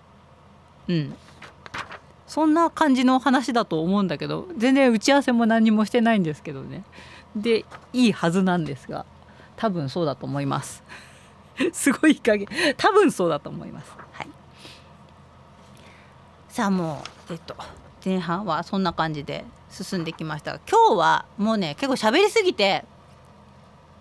[0.89, 1.15] うん。
[2.29, 6.85] そんな感じの話だと思うんだけど全然打ち合わせも何もしてないんですけどね。
[7.35, 9.07] でいいはずなんですが
[9.57, 10.85] 多分そうだと思います。
[11.73, 12.47] すごい加減。
[12.77, 13.91] 多分そうだと思います。
[14.13, 14.29] はい。
[16.51, 17.57] さあもうえっと
[18.05, 20.53] 前半はそんな感じで進んできました。
[20.53, 22.85] が今日はもうね結構喋りすぎて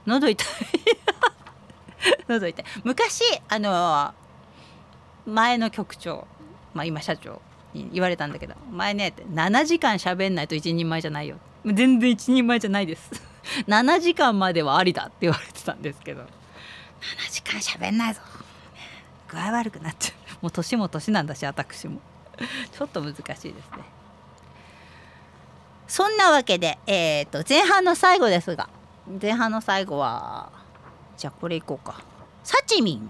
[0.05, 0.47] 喉痛い。
[2.27, 2.65] 喉痛い。
[2.83, 4.13] 昔あの
[5.25, 6.27] 前の局長
[6.73, 7.41] まあ今社長
[7.77, 11.37] に言われたんだけど「お前ね」って7時間喋んないと一人前じゃないよ。
[11.65, 13.11] 全然一人前じゃないです。
[13.67, 16.21] 7時間まではありだって言われてたんですけど。
[16.21, 18.21] 7時間喋んないぞ。
[19.29, 20.45] 具合悪くなっちゃう。
[20.45, 21.99] もう年も年なんだし私も。
[22.71, 23.53] ちょっと難しいですね。
[25.87, 28.69] そんなわけで、えーと、前半の最後ですが。
[29.21, 30.51] 前半の最後は
[31.17, 32.01] じゃあこれいこうか。
[32.43, 33.09] さちみん、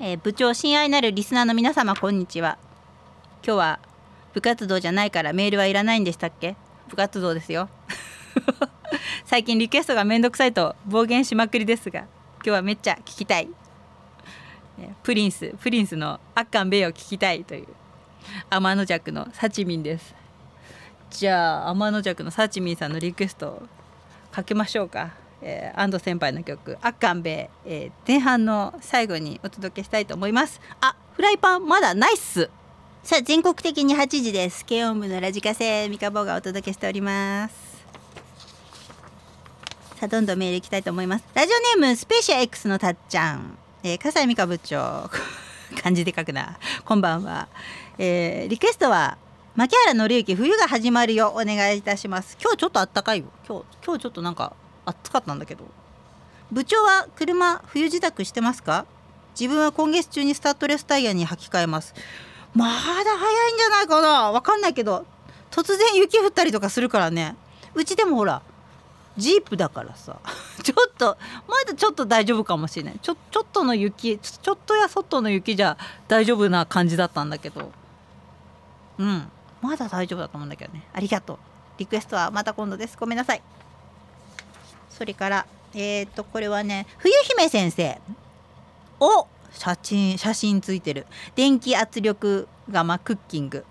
[0.00, 2.58] えー、部長親愛なるリスナーの皆様こんにちは。
[3.42, 3.80] 今日は
[4.34, 6.56] 部活動じゃないからメールはいらないんでしたっけ？
[6.88, 7.68] 部活動ですよ。
[9.24, 13.48] 最近リクエストがめんどくさいと暴言しまくりですが今日はめっちゃ聞きたい。
[15.02, 17.66] プリンスプリンスの「アッカンベイ」を聞きたいという
[18.48, 20.14] 天の弱のサチミンです。
[21.10, 23.62] じゃあ天の弱のサチミンさんのリクエスト
[24.30, 25.10] かけましょうか、
[25.42, 30.60] えー、安藤先輩の曲「あっかんべえー、前半の最後にお届けしたいと思います。
[30.80, 32.48] あフライパンまだないっす。
[33.02, 34.64] さあ全国的に8時です。
[34.66, 37.54] 軽音部のラジカセミカボがお届けしております。
[39.98, 41.24] さあどんどんメールいきたいと思います。
[41.34, 45.10] ラジオネームスペーシア X のたっちゃん、えー、笠井美香部長。
[45.82, 46.58] 漢字で書くな。
[46.84, 47.48] こんばんは、
[47.96, 49.16] えー、リクエストは
[49.56, 51.32] 牧原紀之冬が始まるよ。
[51.34, 52.36] お願いいたします。
[52.40, 53.24] 今日ちょっとあったかいよ。
[53.48, 54.52] 今日今日ちょっとなんか
[54.84, 55.64] 暑かったんだけど。
[56.52, 58.84] 部長は車冬自宅してますか？
[59.38, 61.94] 自分は今月中にスタッドレスタイヤに履き替えます。
[62.54, 64.32] まだ早いんじゃないかな。
[64.32, 65.06] わかんないけど
[65.50, 67.36] 突然雪降ったりとかするからね。
[67.74, 68.42] うちでもほら
[69.16, 70.18] ジープだからさ。
[70.62, 71.16] ちょっと
[71.48, 72.98] まだちょっと大丈夫かもしれない。
[73.00, 75.76] ちょちょっとの雪ちょっとや外の雪じゃ
[76.08, 77.72] 大丈夫な感じだったんだけど。
[78.98, 79.30] うん。
[79.60, 80.86] まだ大丈夫だと思うんだけどね。
[80.92, 81.38] ありがとう。
[81.78, 82.96] リクエストはまた今度です。
[82.98, 83.42] ごめんなさい。
[84.90, 88.00] それからえっ、ー、とこれはね冬姫先生。
[89.00, 91.06] お写真写真ついてる。
[91.34, 93.64] 電気圧力釜クッキング。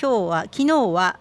[0.00, 1.18] 今日は昨日は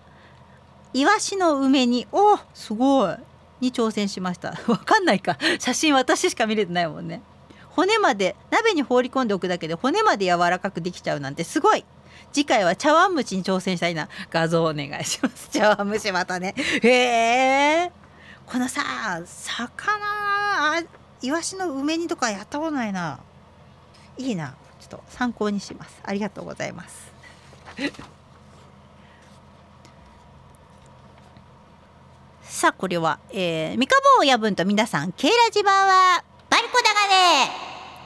[0.93, 3.15] イワシの梅におすごい。
[3.63, 4.59] に挑戦しました。
[4.67, 5.37] わかんないか。
[5.59, 7.21] 写真私しか見れてないもんね。
[7.69, 11.83] 骨まで鍋に放り込んでおくだけで骨まで柔らかくできちゃうなんてすごい。
[12.31, 14.09] 次回は茶碗蒸しに挑戦したいな。
[14.29, 15.49] 画像お願いします。
[15.53, 16.53] 茶碗蒸しまたね。
[16.57, 16.89] へ
[17.85, 17.91] え
[18.45, 18.81] このさ
[19.25, 20.83] 魚
[21.21, 23.19] イワシの梅煮とかやったことないな。
[24.17, 24.55] いいな。
[24.79, 26.01] ちょっと参考にします。
[26.03, 27.11] ありがとうございます。
[32.43, 37.51] さあこれは、えー、三日坊親分と皆さんケイラジバはバルコだがね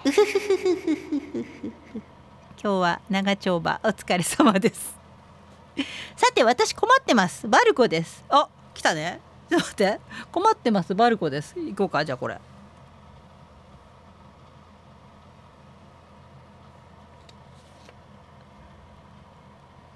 [0.06, 1.72] うふふふふふふ
[2.62, 4.96] 今日は長丁場お疲れ様です。
[6.18, 7.48] さて私困ってます。
[7.48, 8.26] バルコです。
[8.30, 9.20] あ来たね。
[9.50, 10.00] ちょっと待って。
[10.32, 10.96] 困ってます。
[10.96, 11.54] バルコです。
[11.56, 12.40] 行こうかじゃあこれ。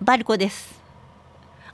[0.02, 0.82] バルコです。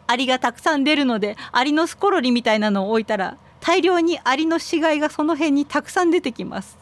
[0.05, 6.77] アリがたくさん出るのでアリのスコロリみたいなのを置いたら大量にアリの死骸がその辺にたくさん出てきます。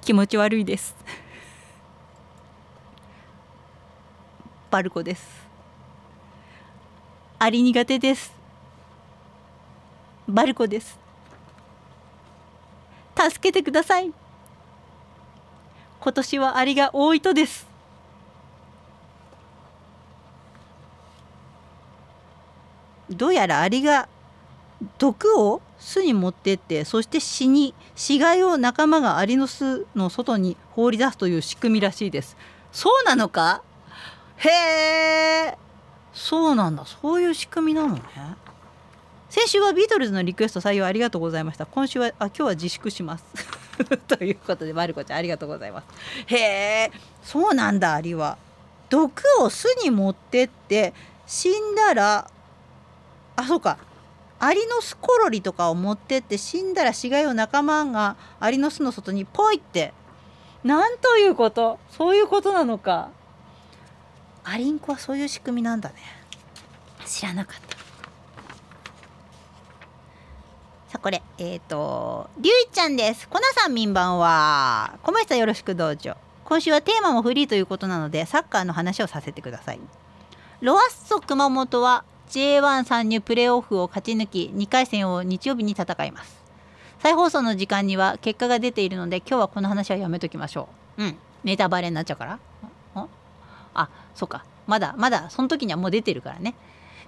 [0.00, 0.96] 気持ち悪いです。
[4.70, 5.46] バルコです。
[7.38, 8.32] アリ苦手です。
[10.28, 10.98] バルコです。
[13.16, 14.12] 助けてください。
[16.00, 17.71] 今年はアリが多いとです。
[23.16, 24.08] どうやらアリが
[24.98, 32.36] 毒を巣に持ってってそして死に死骸を仲間がアリの巣の外に放り出すという仕組みらしいです。
[32.72, 33.62] そうなのか？
[34.36, 34.48] へ
[35.48, 35.58] え。
[36.12, 36.84] そうなんだ。
[36.84, 38.02] そういう仕組みなのね。
[39.30, 41.64] 先週はビートルズのリクエスト採用ありがとうございました。
[41.64, 43.24] 今週はあ今日は自粛します。
[44.08, 45.86] ということでまる子ちゃんありがとうございます。
[46.26, 46.92] へえ。
[47.22, 48.36] そうなんだアリは。
[48.90, 50.92] 毒を巣に持ってって
[51.26, 52.30] 死んだら
[53.36, 53.78] あそうか。
[54.38, 59.94] アリの巣コロリとかを持ってって死んだら死骸を仲間がアリの巣の外にポイって。
[60.64, 61.78] なんということ？
[61.90, 63.10] そういうことなのか。
[64.44, 65.96] アリンコはそういう仕組みなんだね。
[67.06, 67.76] 知らなかった。
[70.88, 71.22] さあこれ。
[71.38, 73.28] えっ、ー、とりゅういちゃんです。
[73.28, 74.98] こなさん民番は。
[75.02, 76.16] 小林さんよろしくどうぞ。
[76.44, 79.80] 今週はテーマもフリーということなのでサッカーの話をさせてください。
[80.60, 86.42] ロアッソ熊本は J1 参入プレーオフを勝ち抜き2回戦を日曜日に戦います。
[86.98, 91.04] 再放送の時間には結果が出ているので今日はこの話はやめときましょう。
[91.04, 91.16] うん。
[91.44, 92.38] ネタバレになっちゃうから。
[93.74, 94.46] あそうか。
[94.66, 96.54] まだまだその時にはもう出てるからね。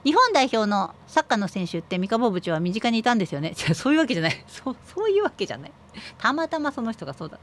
[0.04, 3.54] 日本代表のサッカーの選手って三河部長は身近にいたんですよね。
[3.74, 4.36] そういうわけじゃない。
[4.46, 5.72] そうそういうわけじゃない。
[6.18, 7.38] たまたまその人がそうだ。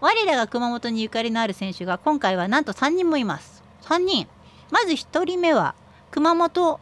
[0.00, 3.64] 我らが熊本にゆかりのある選手が今回はなんと3人もいます。
[3.82, 4.28] 3人。
[4.70, 5.74] まず1人目は
[6.12, 6.78] 熊本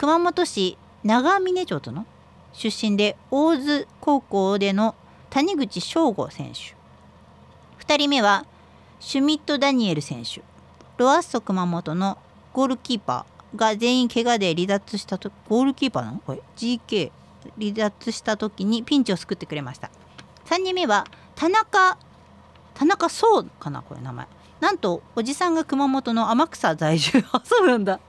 [0.00, 2.06] 熊本市長峰町との
[2.54, 4.94] 出身で大津高校での
[5.28, 6.74] 谷口翔吾選手。
[7.84, 8.46] 2人目は
[8.98, 10.40] シュミット・ダニエル選手。
[10.96, 12.16] ロアッソ熊本の
[12.54, 16.20] ゴールキーパーが全員怪我で離脱したとゴールキーパーなの？
[16.20, 17.12] これ GK
[17.60, 19.90] 離脱した時にピンチを救ってくれました。
[20.46, 21.98] 3人目は田中
[22.72, 23.82] 田中壮かな？
[23.82, 24.26] これ名前。
[24.60, 27.18] なんとおじさんが熊本の天草在住。
[27.20, 27.22] 遊
[27.66, 28.00] ぶんだ。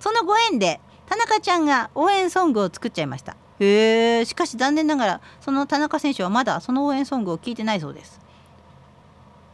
[0.00, 3.36] そのご縁で田中ちゃんが応援ソングを作っちゃいました。
[3.58, 8.20] へえしかし残念ながらその田中選手はまだその応援ソングを聞いてないそうです。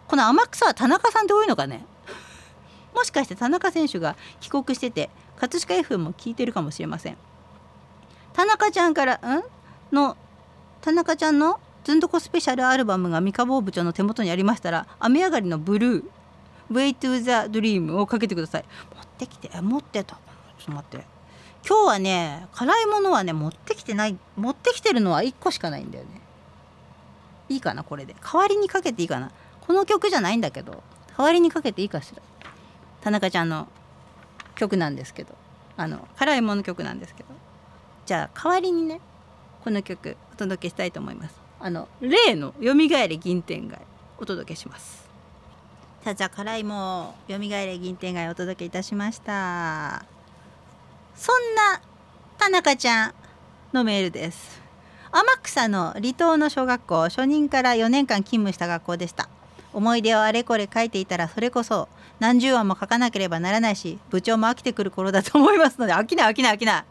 [0.09, 1.85] この天草は田中さんって多いのかね？
[2.95, 7.17] もしかして田中選手が帰国してて葛飾 F も聞いてるかもしれません。
[8.33, 9.43] 田中ちゃんからん？
[9.95, 10.17] の
[10.81, 16.05] 田中ちゃんのずんどこスペシャルアルバムが三河部長の手元にありましたら雨上がりのブルー
[16.71, 18.65] Way to the Dream をかけてください。
[18.97, 20.21] 持ってきて持ってたちょ
[20.63, 21.22] っと待って。
[21.67, 26.21] 今日はね辛いものはね持ってきてない持ってきてるのは1個しかないんだよね。
[27.49, 28.15] いいかなこれで。
[28.21, 29.31] 代わりにかけていいかな。
[29.61, 30.83] この曲じゃないんだけど
[31.17, 32.23] 代わりにかけていいかしら。
[33.01, 33.69] 田中ちゃんの
[34.55, 35.35] 曲なんですけど。
[35.77, 37.29] あの辛いもの曲なんですけど。
[38.07, 39.01] じゃあ代わりにね
[39.65, 41.41] この曲お届けしたいと思います。
[41.61, 43.81] あの例のよみがえれ銀天街
[44.19, 45.09] お届けします。
[46.05, 50.12] さあじゃあ辛いもよみがえれ銀天街お届けいたしました。
[51.15, 51.81] そんな
[52.39, 53.15] 田中ちゃん
[53.73, 54.61] のメールです。
[55.13, 59.29] 天草の離島の小学校初任から4年間勤務した学校でした。
[59.73, 61.89] 思い出をあれこれ書いていたらそれこそ
[62.21, 66.85] 何十話も書かなければならないし部長も飽きてくる頃だと思いますので飽きない飽きない飽きない。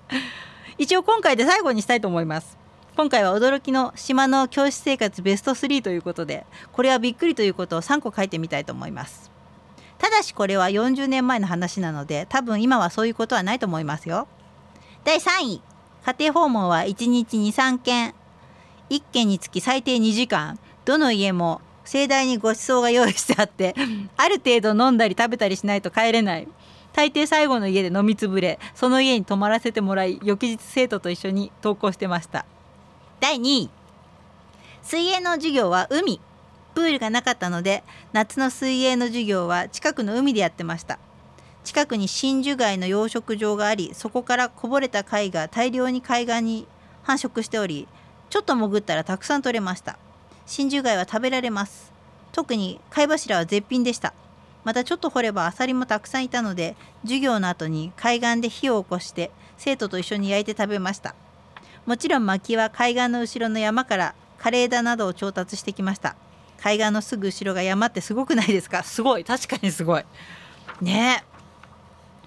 [0.77, 2.57] 一応今回で最後にしたいと思います。
[2.95, 9.30] 今回は驚きの島の教師生活ベスト3ということでこれはびっくりということを3個書いてみたいと思います。
[10.01, 14.27] ただしこれは40年前の話なので多分今はそういうことはないと思いますよ。
[15.03, 15.61] 第3位
[16.03, 18.15] 家庭訪問は1日23件。
[18.89, 20.57] 1件につき最低2時間。
[20.85, 23.75] どの家も盛大にご馳走が用意してあって
[24.17, 26.47] ある程度飲んだり食べたりしないと帰れない。
[26.93, 32.47] 大抵最後の家で飲みつぶれその家に泊まらせてもらい翌日生徒と一緒に登校してました。
[33.19, 33.69] 第2位
[34.81, 36.19] 水泳の授業は海。
[36.73, 40.99] プールがなかったので夏の水泳の授業は近くの海でやってました。
[41.63, 46.67] 近くに真珠貝の養殖場がありそこからこぼれた貝が大量に海岸に
[47.03, 47.87] 繁殖しており
[48.29, 49.99] ちょっと潜ったらたくさん取れました。
[50.45, 51.91] 真珠貝は食べられます。
[52.31, 54.13] 特に貝柱は絶品でした。
[54.63, 61.15] またちょっと掘ればアサリもたくさんいたので授業の後に海岸で火を起こして生徒と一緒に焼いて食べました。
[61.85, 66.15] もちろん薪は海岸の後ろの山から枯れ枝などを調達してきました。
[66.61, 68.83] 海岸のすぐ後ろが山ってすごくないですか？
[68.83, 69.23] すごい。
[69.23, 70.03] 確かにすごい。
[70.81, 71.23] ね。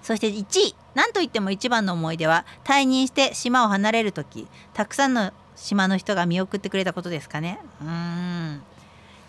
[0.01, 0.75] そして1位。
[0.93, 4.47] 何といっても一番の思い出は退任して島を離れる時。
[4.73, 7.59] たくさんの島の人が見送ってくれたことですかね。
[7.81, 8.61] うん。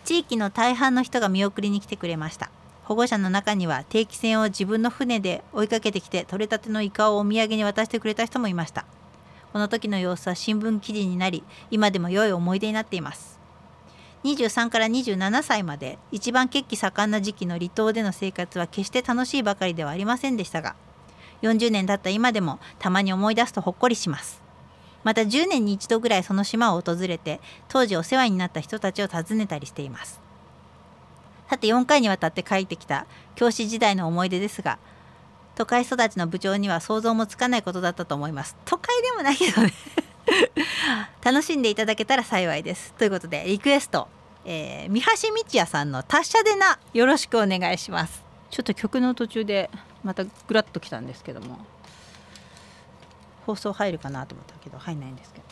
[0.05, 2.51] 地域の大半の人が見送りに来てくれました。
[2.85, 8.85] 保護者の中には定期船を自分の船で追いかけてきて取れたてのイカをお土産に渡してくれた人もいました。
[9.53, 13.36] この時の様子は新聞記事になり今でも良い思い出になっています
[14.27, 20.75] 23から27歳まで一番血気盛んな時期の離島での生活は決して楽しいばかりではありませんでしたが
[21.43, 24.43] 40年経った今でもたまに思い出すとほっこりします。
[25.05, 30.21] また10年に一度ぐらいその島を訪れて当時お世話になった人たちを訪ねたりしています。
[31.49, 33.07] さて4回にわたって書いてきた
[33.37, 34.81] 教師時代の思い出ですが
[35.55, 38.57] 都会育ちの部長には想像もつかないことだったと思います。
[38.65, 39.73] 都会でもないけどね。
[41.23, 42.93] 楽しんでいただけたら幸いです。
[42.95, 44.09] ということでリクエスト、
[44.49, 48.23] えー、三橋道也さんの達者でなよろしくお願いします。
[48.49, 49.69] ちょっと曲の途中で
[50.05, 51.59] またグラッときたんですけども。
[53.45, 55.45] 放送入るかなと思ったけど入んないんですけど。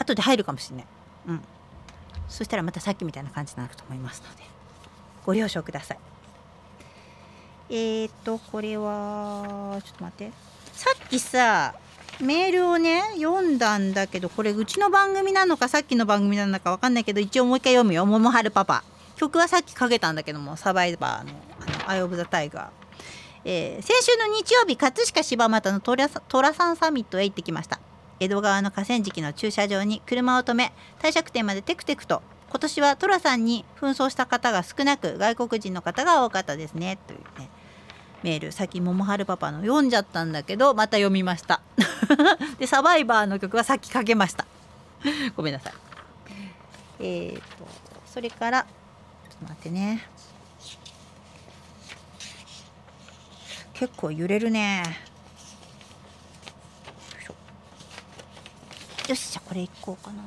[0.00, 0.86] 後で入るかもしれない。
[1.28, 1.42] うん。
[2.28, 4.42] そしたらまたさっきみたいな感じになると思いますので。
[5.24, 5.98] ご了承ください。
[7.70, 10.32] えーとこれはちょっと待って。
[10.72, 11.76] さっきさ
[12.20, 18.84] メールをね読んだんだけどこれうちの番組なのかさっきの番組なのか分かんないけど一応もう一回読むよ「桃春パパ」
[19.16, 21.32] 曲はさっきかけたんだけどもサバイバーの
[21.88, 22.68] 「アイ・オブ・ザ・タイガー」
[23.44, 26.08] えー、先週の日曜日葛飾柴又の寅
[26.52, 27.80] さんサミットへ行ってきました。
[28.18, 32.22] 江戸川の河川敷の駐車場に車を止め帝釈天までテクテクと。
[32.50, 36.98] 今年は寅さんに紛争した方が少なく外国人の方が多かったですね。
[37.06, 37.48] というね。
[38.22, 41.60] メールさっき桃春パパの読んじゃったんだけどまた読みました。
[42.58, 44.44] でサバイバーの曲はさっきかけました。
[45.36, 45.72] ごめんなさい。
[47.00, 47.66] えーと
[48.06, 50.06] それからちょっと待ってね。
[53.72, 54.82] 結構揺れるね。
[59.08, 60.22] よしじゃこれいこうかな。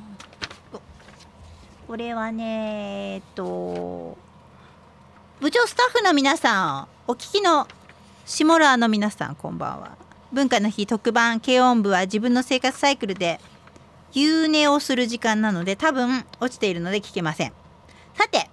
[1.86, 4.16] これはねえっと
[5.40, 7.68] 部長スタッフの皆さんお聞きの
[8.26, 9.98] 下ラの皆さんこんばんは。
[10.32, 13.38] 文化の日特番軽音部は自分の生活サイクルで
[14.14, 17.52] 夕寝をする時間なので多分落ちているので聞けません。
[18.14, 18.48] さて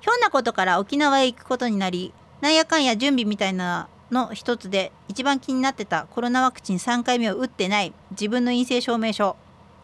[0.00, 9.36] ひょんなことから沖縄へ行くことになりなんやかんや準備みたいなの一つで一番気になってたコロナワクチン3回目を打ってない自分の陰性証明書。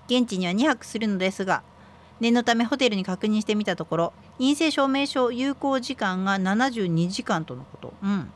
[0.06, 1.62] 現地には2泊するのですが
[2.20, 7.92] 念のためホテルに確認してみたところ陰性証明書有効時間が72時間とのこと。
[8.02, 8.32] うん。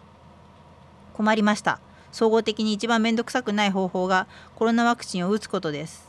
[1.20, 1.80] 困りました。
[2.12, 6.08] 総合的に一番面倒くさくない方法がコロナワクチンを打つことです。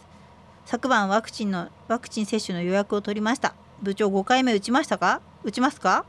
[0.66, 3.54] 昨晩ワクチンのワクチン接種の予約を取りました。
[3.82, 5.20] 部長5回目打ちましたか？
[5.44, 6.06] 打ちますか？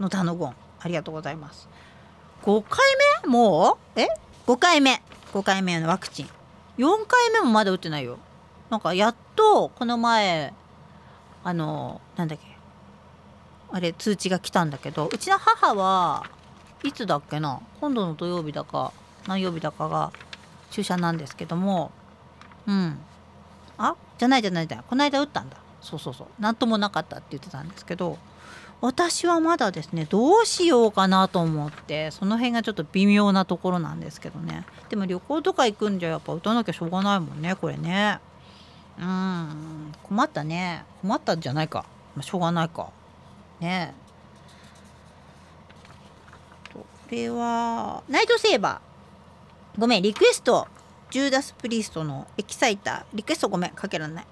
[0.00, 1.68] のたのごんありがとうございます。
[2.42, 2.80] 5回
[3.22, 3.28] 目？
[3.28, 4.00] もう？
[4.00, 4.08] え
[4.48, 5.00] ？5回目。
[5.32, 6.26] 5回目のワクチン。
[6.78, 8.18] 4回目もまだ打ってないよ。
[8.68, 10.52] なんかやっとこの前
[11.44, 12.44] あのなんだっけ？
[13.70, 16.24] あれ通知が来たんだけどうちの母は
[16.84, 17.60] いつだっけな？
[17.80, 18.92] 今度の土曜日だか
[19.26, 20.12] 何曜日だかが
[20.70, 21.90] 注射なんですけども
[22.66, 22.98] うん。
[23.78, 23.96] あ？
[24.18, 25.56] じゃないじゃないじゃないこの間打ったんだ。
[25.80, 26.26] そうそうそう。
[26.38, 28.18] 何ともなかったって言ってたんですけど
[28.80, 34.64] 私はまだですねどうしようかなと思ってその辺がちょっと微妙なところなんですけどね。
[34.90, 38.18] でも旅行とか行くんじゃやっぱ打たなきゃしょうがないもんねこれね。
[38.98, 39.92] うん。
[40.02, 40.84] 困ったね。
[41.00, 42.90] 困ったんじゃないか、まあ、しょうがないか。
[43.60, 43.94] ね
[46.72, 49.80] これはナイトセーバー。
[49.80, 50.68] ごめんリクエスト。
[51.10, 53.04] ジューダス・プリストのエキサイター。
[53.14, 54.26] リクエストごめんかけらんない。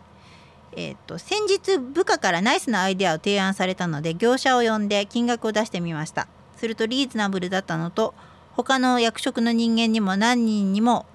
[0.75, 6.29] えーと、先日部下からナイスなアイデアを提案されたので業者を呼んで金額を出してみました。
[6.57, 8.15] するとリーズナブルだったのと
[8.57, 11.07] 他の役職の人間にも何人にも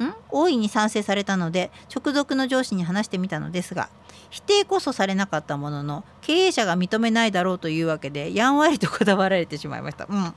[0.00, 0.12] ん？
[0.30, 3.88] 大いに賛成されたので直属の上司に話してみたのですが
[4.30, 10.06] 否定こそされなかったものの経営者が認めないだろうというわけでやんわりとこだわられてしまいました。
[10.08, 10.34] うん。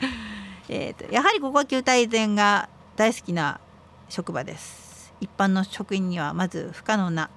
[0.68, 3.60] えーと、やはりここは球体前が大好きな
[4.08, 5.12] 職場です。
[5.20, 7.30] 一般の職員にはまず不可能な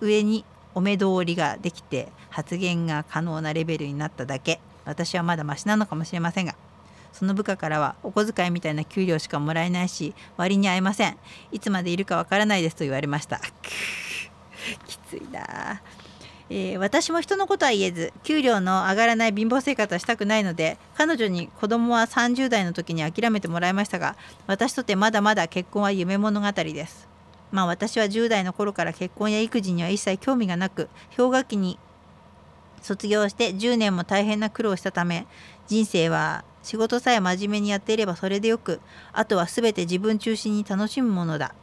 [0.00, 0.44] 上に
[0.74, 4.60] お目通りができて発言が可能なレベルになっただけ。
[4.84, 6.54] 私はまだマシなのかもしれませんが
[7.12, 11.18] その部下からはお小遣いみたいな給料しかもらえないし割に合いません。
[11.52, 13.40] いつまでいるかわからないですと言われました。
[14.86, 15.82] きついな。
[16.50, 27.08] えー、私も人のことは言えず給料の上がらない貧乏生活はしたくないので彼女に子供は30代の時に諦めてもらいましたが私とてまだまだ結婚は夢物語です。
[27.50, 31.78] まあ私は10代の頃から結婚や育児には一切興味がなく氷河期に
[32.82, 35.26] 卒業して10年も大変な苦労したため
[35.66, 38.80] 人生は仕事さえ真面目にやっていればそれでよく
[39.12, 41.54] あとは全て自分中心に楽しむものだ。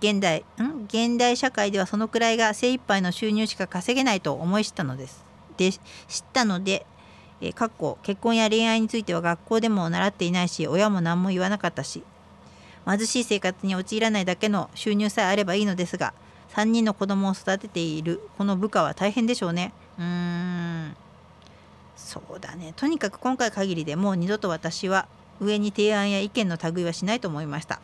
[0.00, 0.84] 現代ん？
[0.84, 5.24] 現代社会ではそのくらいが精一杯の収入しか稼げないと思い知ったのです。
[5.56, 5.80] で知っ
[6.32, 6.86] たので
[7.40, 12.02] えー、かっこ結婚や恋愛については学校でも習っていないし親も何も言わなかったし
[12.86, 16.12] 貧しい生活に陥らないだけの収入さえあればいいのですが
[16.54, 19.72] 3人の子供を育てているこの部下は大変でしょうね。
[19.98, 20.96] うーん。
[21.96, 22.72] そうだね。
[22.74, 25.06] とにかく今回限りでもう二度と私は
[25.40, 27.80] 上に提案や意見の類はしないと思いました。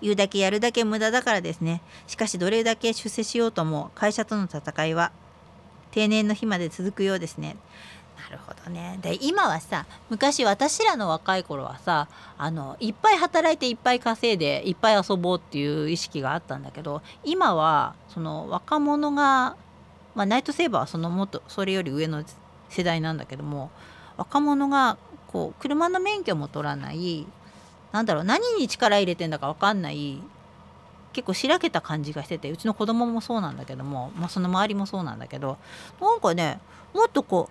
[0.00, 1.82] 言うだけやるだけ無駄だからですね。
[2.06, 5.12] しかしどれだけ出世しようとも会社との戦いは
[5.90, 7.56] 定年の日まで続くようですね。
[8.16, 8.98] なるほどね。
[9.02, 19.56] で今はさ昔私らの若い頃はさあのいっぱい働いていっぱい稼いでいっぱい遊ぼうっていう意識があったんだけど今はその若者が、
[20.14, 22.24] まあ、ナイトセーバーはそのもっとそれより上の
[22.68, 23.70] 世代なんだけども
[24.16, 27.26] 若者がこう車の免許も取らない
[27.96, 30.20] なんだろう何に力入れてんだか分かんない
[31.14, 35.56] 結構しらけた感じがしててうちの子供もそうなんだけども、まあ、その周りもそうなんだけど
[35.98, 36.60] なんかね
[36.92, 37.48] もっとこ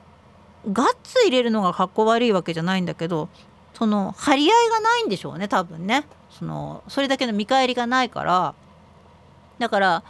[0.64, 3.28] うガッツ入れるのがかっこ悪いわけじゃないんだけど
[3.74, 6.06] その張り合いがないんでしょうね多分ね。
[6.30, 8.54] そのそれだけの見返りがないから。
[9.58, 10.04] だから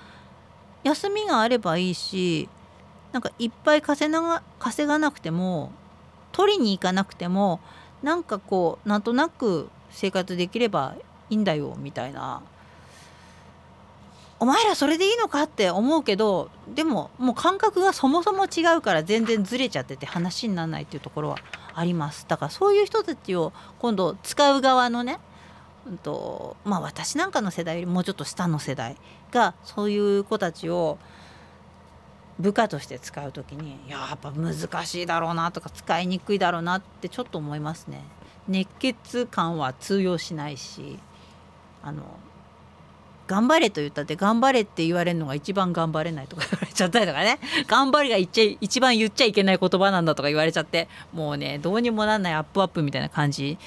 [0.83, 2.49] 休みがあればいいし
[3.13, 5.71] なんかいっぱい稼が稼がなくても
[6.31, 7.59] 取りに行かなくても
[8.03, 10.95] なんかこうなんとなく生活できれば
[11.29, 12.41] いいんだよみたいな
[14.37, 21.37] お前らそれでいいのかって思うけどでももう感覚がそもそも違うから全然ずれちゃってて話にならないっていうところは
[21.73, 25.19] ありますだからそういう人たちを今度使う側のね、
[25.87, 28.97] うんとまあ、私なんかの世代よりもうちょっと下の世代
[29.31, 30.97] がそういう子たちを
[32.37, 38.03] 部下として使う時にやっぱ難しいだろうなとか使いにくいだろうなってちょっと思いますね。
[38.47, 40.99] 熱血感は通用しないし
[41.83, 42.03] あの
[43.27, 47.39] 頑張れと言ったって頑張れって言われるのが一番頑張れないとか言われちゃったりとかね。
[47.67, 53.57] 頑張りが言っちゃ一番言っちゃいけない言葉なんだとか言われちゃってもうねどうにもなんないアップアップみたいな感じ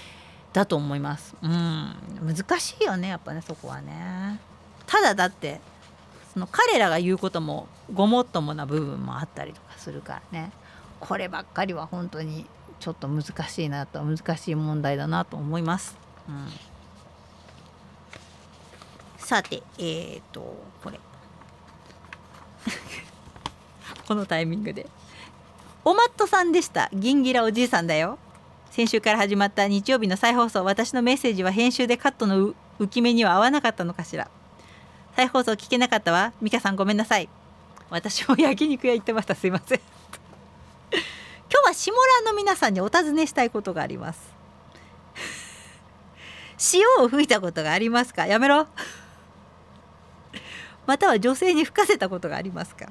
[0.53, 1.35] だと思います。
[1.43, 1.97] うん。
[2.23, 4.41] 難しいよねやっぱねそこはね。
[4.87, 5.61] ただだって
[6.33, 10.53] その彼らが言うこともごもっともな部分もあったりとかするからね。
[11.01, 12.47] こればっかりは本当に
[12.81, 15.97] ちょっと難しいなと難しい問題だなと思います。
[16.29, 16.47] うん。
[19.19, 20.41] さてえっ、ー、と
[20.83, 21.01] これ。
[24.07, 24.89] このタイミングで。
[25.85, 26.89] おまっとさんでした。
[26.93, 28.19] 銀ギラおじいさんだよ。
[28.71, 30.65] 先週から始まった日曜日の再放送。
[30.65, 34.31] 私のメッセージは編集でカットの浮き目には合わなかったのかしら。
[35.17, 36.33] 再放送聞けなかったわ。
[36.41, 37.29] 美香さんごめんなさい。
[37.91, 39.35] 私も焼肉屋行ってました。
[39.35, 39.81] すいません。
[41.51, 44.37] 今日は下村の皆さんにお尋ねしたいことがあります。
[46.75, 48.27] 塩を吹いたことがありますか？
[48.27, 48.67] やめろ。
[50.87, 52.91] または女性に吹かせたことがありますか？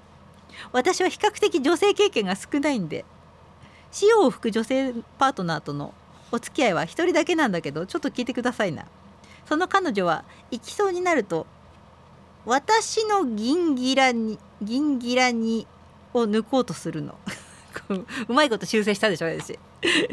[0.71, 3.05] 私は比較的女性経験が少ないんで
[4.01, 5.93] 塩を吹く女性パートナーとの
[6.31, 8.85] お付き合いは一人だけなんだけどちょっと聞いてくださいな。
[9.47, 11.45] その彼女は行きそうになると
[12.45, 15.67] 私の銀ギラに銀ギラに
[16.13, 17.17] を抜こうとするの。
[18.27, 19.57] うまいこと修正したでしょ私、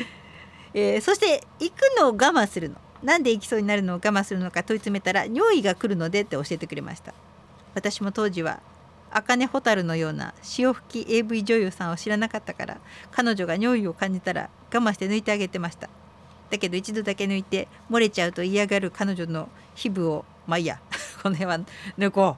[0.75, 2.77] えー、そして行くのを我慢するの。
[3.03, 7.13] なんで行きそうになるのを我慢するのか問い詰めたら尿意が来るのでって教えてくれました。
[7.75, 8.61] 私も当時は
[9.11, 12.79] 茜蛍のような潮吹き AV 女優さんを知らなかったから
[13.13, 15.89] 彼女が尿意を感じたら我慢して抜いてあげてました。
[16.51, 20.81] だけど一度だけ抜いて漏れちゃうと嫌がる彼女の皮膚をまあいいや。
[21.23, 21.61] この辺は
[21.99, 22.37] 抜こ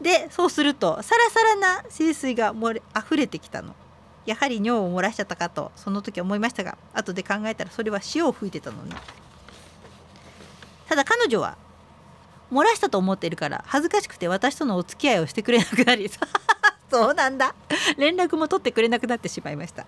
[0.00, 0.04] う。
[0.04, 3.74] でそうするとサラサラな清水が漏れ溢れてきたの。
[4.30, 8.94] やはり尿を漏らしちゃったかとその時思いましたが後で考えたらそれは塩を吹いてたのね
[10.88, 11.56] ただ彼女は
[12.52, 16.10] 漏らしたと思っているから恥ずかしくて私とのお付き合いをしてくれなくなり
[16.90, 17.54] そうなんだ。
[17.98, 19.84] 連絡も取ってくれなくなってしまいました。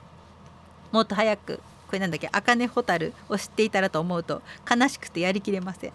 [0.92, 5.92] もっと早くこれなんだっけ茜蛍を知っていたらと思うと悲しくてやりきれません。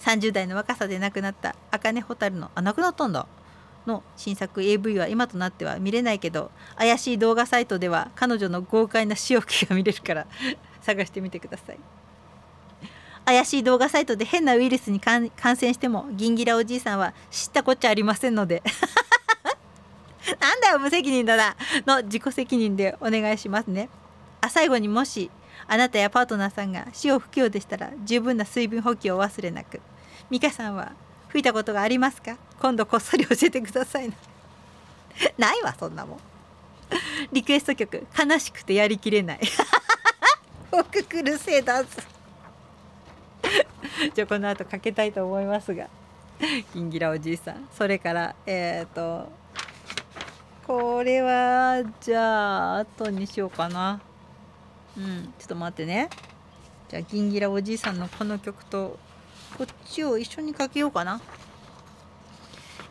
[0.00, 3.26] 30代の若さで亡くなった茜蛍のあ亡くなったんだ。
[3.86, 10.26] の新作 AV は今となっては見れないけど怪しい動画サイトでは彼女の豪快な潮吹きが見れるから
[10.80, 11.78] 探してみてください。
[13.26, 18.62] 怪しい動画サイトで変なウイルスに感染しても銀ギラおじいさんは知ったこっちゃありませんので。
[20.40, 21.56] なんだよ無責任だな。
[21.86, 23.88] の自己責任でお願いしますね。
[24.40, 25.30] あ最後にもし
[25.66, 29.80] あなたやパートナーさんが死を吹くようでしたら十分な水分補給を忘れなく。
[30.30, 30.92] 美香さんは
[31.34, 32.36] 吹いたことがありますか？
[32.60, 34.14] 今度こっそり教えてくださいな
[35.36, 36.18] ないわそんなもん。
[37.32, 39.40] リクエスト曲悲しくてやりきれない。
[40.70, 42.06] 僕クルセダーズ
[44.14, 45.88] じゃあこの後かけたいと思いますが
[46.72, 47.68] ギンギラおじいさん。
[47.76, 49.32] それからえっ、ー、と
[50.68, 54.00] これはじゃあ後にしようかな。
[54.96, 56.08] うんちょっと待ってね。
[56.88, 59.00] じゃあギンギラおじいさんのこの曲と
[59.56, 61.20] こっちを一緒にかけようかな。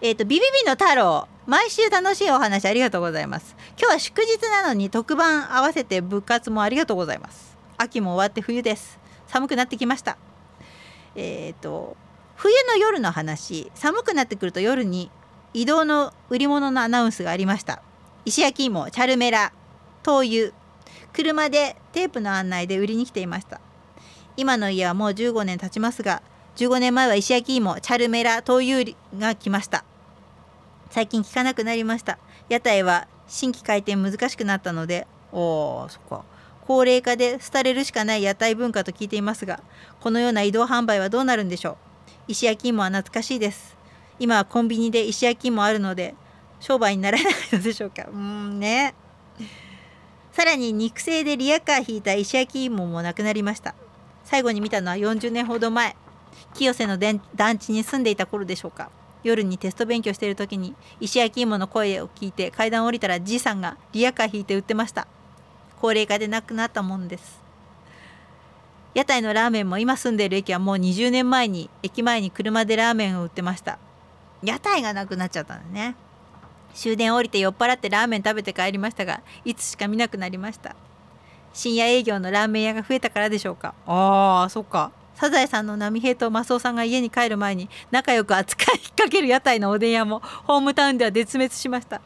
[0.01, 1.27] えっ、ー、とビビビの太郎。
[1.45, 3.55] 毎週楽しいお話ありがとうございます。
[3.77, 7.57] 今日は祝日なのに特番合わせて部活もありがとうございます。
[7.77, 8.97] 秋も終わって冬です。
[9.27, 10.17] 寒くなってきました。
[11.15, 11.97] えっ、ー、と
[12.37, 13.69] 冬の夜の話。
[13.75, 15.11] 寒くなってくると夜に
[15.53, 17.81] 移動の売り物のアナウンスがありました。
[18.23, 19.51] 石焼き芋チャルメラ
[20.01, 20.53] 灯油。
[21.11, 23.59] 車でテープの案内で売りに来ていました。
[24.37, 26.23] 今の家はもう15年経ちますが
[26.55, 29.83] 15年前は石焼き芋チャルメラ灯油が来ました。
[30.91, 32.19] 最近聞かなくなりました。
[32.47, 36.23] 屋台は新規開店難しくなったのでおーそっか。
[36.67, 39.61] 高齢化で廃れるしかない屋台文化と聞いていますが
[39.99, 41.75] このような移動販売はどうなるんでしょう？
[42.27, 43.75] 石焼き芋は懐かしいです。
[44.19, 46.13] 今はコンビニで石焼き芋あるので
[46.59, 48.07] 商売にならないのでしょうか？
[48.13, 48.93] うんね。
[50.31, 53.73] さらに肉声でリヤカー引いた石焼き芋もなくなりました。
[54.23, 55.95] 最後に見たのは40年ほど前。
[56.53, 57.19] 清瀬の団
[57.57, 58.89] 地に住んでいた頃でしょうか。
[59.23, 65.07] 夜にテスト勉強している時に石焼き芋の声を聞いて階段を降りたらじいさんがリヤカー引いて売ってました。
[65.79, 67.41] 高齢化でなくなったもんです。
[68.93, 73.79] 屋台のラーメンも今住んでいる駅はもう20年前に駅前に車でラーメンを売ってました。
[74.43, 75.95] 屋台がなくなっちゃったんだね。
[76.73, 80.75] 終電降りて酔っ払ってラーメン食べて帰りましたがいつしか見なくなりました。
[81.53, 83.73] 深夜営業のラーメン屋が増えたからでしょうか。
[83.85, 84.91] あーそっか。
[85.15, 92.01] サザエさんの波平とマスオさんが家に帰る前に仲良く扱い引っ掛ける屋台のおでん屋もホームタウンでは絶滅しました。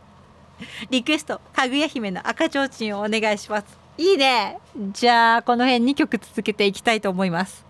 [0.89, 3.65] リクエストかぐや姫の赤ちょうちんをお願いします。
[3.97, 4.59] いいね。
[4.91, 7.65] じゃあこの辺2曲続けていきたいと思います。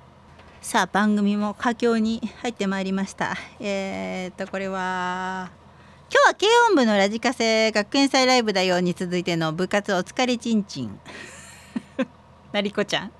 [0.61, 3.35] さあ番組も佳境に入ってまいりました。
[3.59, 5.49] えー、っとこれは
[6.09, 10.99] 今日は軽音部のラジカセ学園祭ライブだよに続いての部活お疲れちんちん。
[12.51, 13.11] なりこちゃん。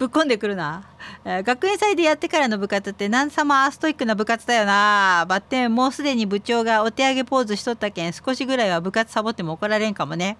[0.00, 0.82] ぶっこんでくるな、
[1.26, 5.26] えー、学園祭でやってからの部活って何様ストイックな部活だよな。
[5.28, 10.38] バッテンもうすでに部長がお手上げポーズしとったけん少しぐらいは部活サボっても怒られんかもね。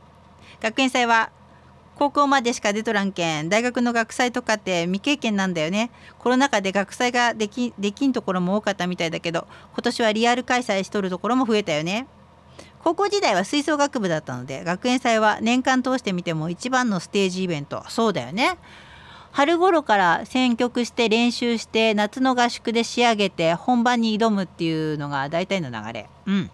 [0.62, 1.28] 学園祭は
[1.96, 5.90] 高校までしか出とらんけん大学の学祭とかって未経験なんだよね。
[6.18, 12.06] コロナ禍で学祭ができできんところも多かったみたいだけど今年はリアル開催しとるところも増えたよね。
[12.82, 17.84] 高校時代は吹奏楽部だったので学園祭は年間通してみても一番のステージイベント。
[17.90, 18.56] そうだよね。
[19.33, 26.09] 春頃から選曲して練習して夏の合宿で仕上げて本番に挑むっていうのが大体の流れ。
[26.26, 26.51] うん。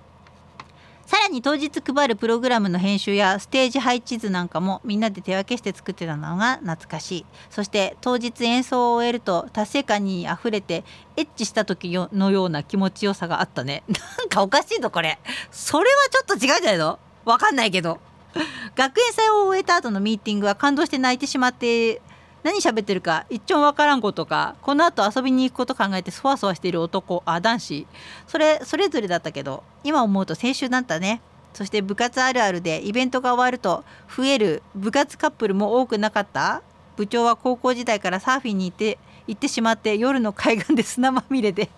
[1.07, 7.27] さらに当日配るプログラムの編集やステージ配置図なんかもみんなで手分けして作ってたのが懐かしい。
[7.49, 10.85] そして当日演奏を終えると達成感にあふれて
[11.16, 13.85] エッチした時のような気持ちよさがあったね。
[14.18, 15.18] なんかおかしいぞこれ。
[15.53, 16.99] それはちょっと違うんじゃないの？
[17.24, 18.01] わかんないけど。
[18.74, 22.03] 学園祭を終えた後のミーティングは感動して泣いてしまって
[22.47, 27.86] 何喋ってるか一丁わからんことかこの後遊びに行くこと考えてそわそわしている男あ男子。
[28.28, 31.20] それそれぞれだったけど今思うと青春だったね。
[31.55, 33.82] そして部活あるあるでイベントが終わると
[34.16, 36.62] 増える部活カップルも多くなかった？
[36.97, 41.68] 部長は高校時代からサーフィンに行って行ってしまって夜の海岸で 砂まみれで。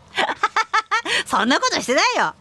[1.25, 2.35] そんなことしてないよ！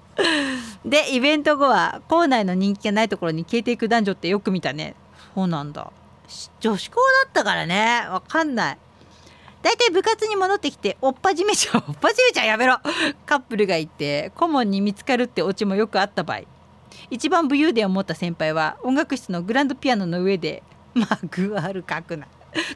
[0.84, 4.96] でイベント後は校内の人気がないところに消えていく男女ってよく見たね。
[5.34, 5.92] そうなんだ。
[6.60, 8.06] 女子校だったからね。
[8.10, 8.78] わかんない。
[9.64, 12.80] 大体部活に戻ってきておっぱじめちゃう おっぱじめちゃうやめろ。
[13.26, 16.42] カップルがいて顧問に見つかるってオチもよくあった場合。
[17.10, 20.64] 一番武勇伝を持った先輩は音楽室のグランドピアノの上で
[20.94, 22.28] まあ具ある書くな。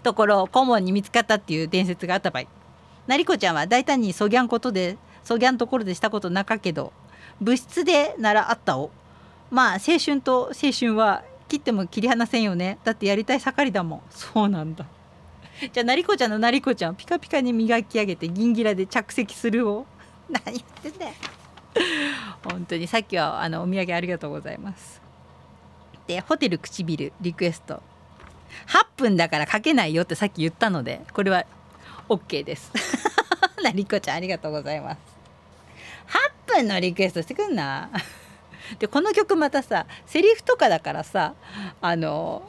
[0.04, 2.43] ところ顧問に見つかったっていう伝説があった場合。
[3.08, 6.93] 成子ちゃんは大胆にそぎゃんことでそぎゃんところでしたことなかけど
[7.39, 8.91] 部室でならあったを
[9.49, 12.78] まあ青春と青春は切っても切り離せんよね。
[12.86, 14.02] だってやりたい盛りだもん。
[14.10, 14.86] そうなんだ。
[15.74, 16.95] じゃあ成子ちゃんの成子ちゃん。
[16.95, 19.86] ピカピカに磨き上げて銀ギラで着席するを。
[20.32, 21.14] 何やってんだよ。
[22.49, 25.02] 本当にさっきはあのお土産ありがとうございます。
[26.08, 27.84] でホテル唇リクエスト。
[28.68, 31.43] 8分だから書けないよってさっき言ったのでこれは
[32.08, 32.72] OK です。
[33.62, 34.99] 成子ちゃんありがとうございます。
[36.47, 37.89] 8分のリクエストしてくんな。
[38.80, 41.34] でこの曲またさセリフとかだからさ
[41.82, 42.43] あの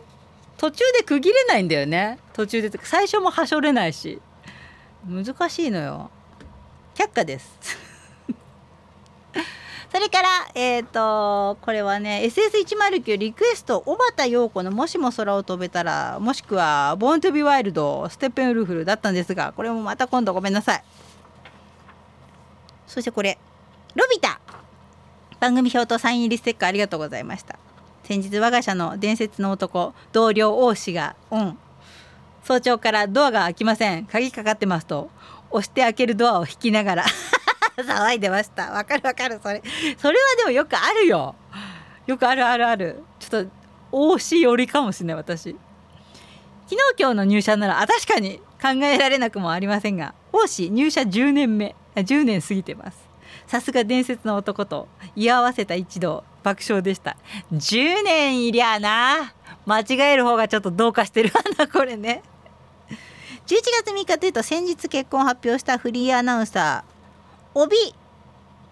[0.57, 2.19] 途中で区切れないんだよね。
[2.35, 4.21] 途中で最初もはしょれないし。
[5.09, 6.11] 難しいのよ。
[6.95, 7.59] 却下です。
[9.91, 20.85] それからえっ、ー、とこれはね SS109 リクエスト小畑陽子の「もしも空を飛べたら」もしくは「ボーントゥビワイルドステッペンウルフル」だったんですがこれもまた今度ごめんなさい。
[22.87, 23.37] そしてこれ
[23.97, 24.39] 「ロビタ」
[25.43, 27.59] 番組表とサイン入りステッカーありがとうございました。
[28.05, 31.59] 先日我が社の伝説の男同僚王氏がオン。
[32.45, 34.07] 早朝からドアが開きません。
[34.07, 35.11] 鍵かかってますと
[35.51, 37.05] 押して開けるドアを引きながら
[37.77, 38.71] 騒いでました。
[38.71, 39.41] わかるわかる。
[39.43, 39.61] それ
[39.99, 41.35] それはでもよくあるよ。
[42.07, 43.03] よくあるあるある。
[43.19, 43.51] ちょっと
[43.91, 45.57] 王氏寄りかもしれない私。
[46.69, 53.12] 昨日今日の入社ならあ確かに考えられなくもありませんが王氏入社10年目10年過ぎてます。
[53.53, 57.19] さすが伝説の男と居合わせた一同爆笑でした。
[57.53, 59.35] 10年いりゃな。
[59.67, 62.23] 間違える方がちょっとどうかしてるわなこれね。
[63.47, 67.77] 11月3日というと先日結婚発表したフリーアナウンサー帯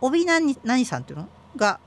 [0.01, 1.29] 帯何何さんっていうの？
[1.57, 1.79] が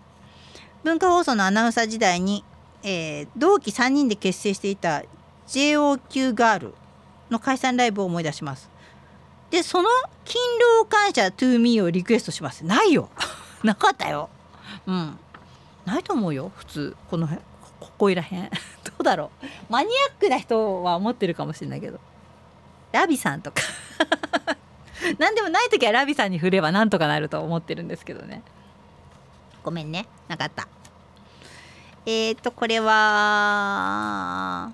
[0.84, 2.44] 文化放送のアナウンサー時代に、
[2.84, 5.02] えー、同期3人で結成していた
[5.48, 6.76] JOQ ガール
[7.32, 8.70] の解散ライブを思い出します。
[9.54, 9.90] でその
[10.26, 10.44] 勤
[10.80, 12.66] 労感謝 to me をリクエストします。
[12.66, 13.10] ないよ。
[13.64, 14.32] なかったよ。
[14.88, 15.20] うん。
[15.86, 16.52] ないと思うよ。
[16.56, 16.98] 普通。
[17.08, 17.46] この辺。
[17.80, 18.50] ここいらへん
[18.84, 19.46] どうだろう。
[19.70, 22.00] マニアックな人は思ってるかもしれないけど。
[22.94, 23.62] ラビさんとか。
[25.20, 28.42] 何でもない時はラビさんに振ればなんとかなると思ってるんですけどね。
[29.62, 30.08] ごめんね。
[30.30, 30.68] なかった。
[32.08, 34.72] えっ、ー、とこれは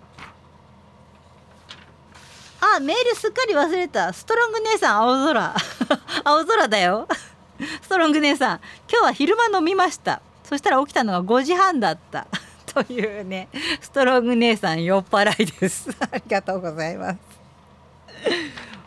[2.62, 4.12] あメールすっかり忘れた。
[4.14, 5.55] ストロング姉さん青空。
[6.24, 7.07] 青空だよ。
[7.82, 10.22] ストロング姉さん今日は昼間飲みました。
[10.43, 12.28] そしたら起きたのが5時半だった。
[12.66, 13.49] というね
[13.82, 15.89] ストロング姉さん酔っ払いです。
[15.99, 17.18] ありがとうございます。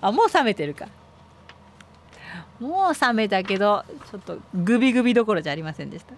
[0.00, 0.86] あもう冷めてるか。
[2.60, 6.14] もう冷めたけどちょっとグビグビどころじゃありませんでした。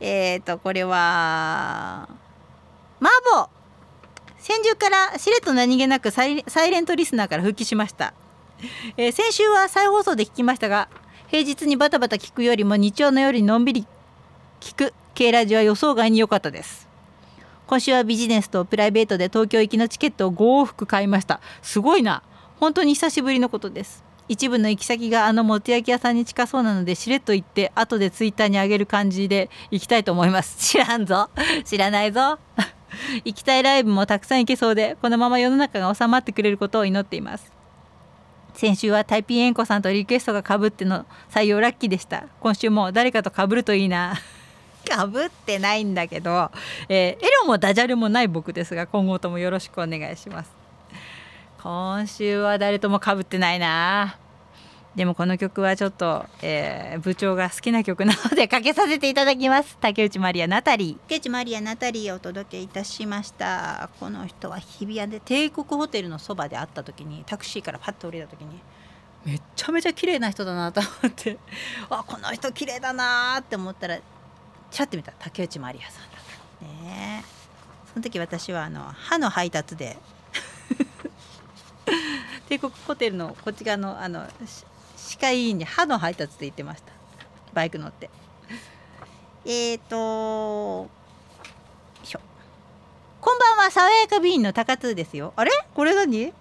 [0.00, 2.08] えっ、ー、とこれは
[4.44, 8.12] 先週からしれっと何気なくサイレントリスナーから復帰しました、
[8.98, 10.90] えー、先週は再放送で聞きましたが
[11.28, 13.86] 平日にバタバタ聞くよりも日曜の夜にのんびり
[14.60, 16.88] 聞く K ラジは予想外に良かったです。
[17.66, 21.40] 今週はビジネスとプライベートで東京行きのチケットを5往復買いました。
[21.62, 22.22] すごいな。
[22.60, 24.04] 本当に久しぶりのことです。
[24.28, 30.56] 一部の行き先があのもつ焼き屋さんに近そうなのでしれっと行って後でツイッターにあげる感じで行きたいと思います。
[30.58, 31.30] 知らんぞ。
[31.64, 32.38] 知らないぞ。
[33.24, 37.52] 行きたいライブもたくさん行けそうでこのまま世の中が収まってくれることを祈っています。
[38.54, 42.26] 先週はタイピーエンコさんとリクエストがかぶっての採用ラッキーでした。
[42.40, 44.14] 今週も誰かとかぶるといいな。
[44.88, 46.50] かぶってないんだけど、
[46.88, 50.52] えー、エロもダジャレもない僕ですが今後ともよろしくお願いします。
[51.62, 54.18] 今週は誰ともかぶってないな。
[54.96, 59.76] でもこの曲はちょっと、えー、部長が好きな曲なのでかけさせていただきます。
[59.80, 63.90] 竹内まりやナタリー竹内まりやナタリーをお届けいたしました。
[63.98, 68.60] この人は日比谷で帝国ホテルのそばで会った時にタクシーからパッと降りた時に
[69.24, 71.38] めっちゃめちゃ綺麗な人だなと思って。
[71.90, 73.98] あこの人綺麗だなって思ったら
[74.70, 76.10] ちらって見た竹内まりやさんだっ
[76.60, 76.84] た。
[76.84, 77.24] ね
[77.92, 79.96] その時私はあの歯の配達で
[82.48, 84.28] 帝国ホテルのこっち側のあの
[85.14, 85.64] 歯科医院に。
[85.64, 86.92] 歯の配達で行ってました
[87.52, 88.10] バイク乗って
[89.44, 90.88] えーと
[92.02, 92.20] しょ
[93.20, 96.32] こんばんは爽やかビーンの高津ですよあれこれ何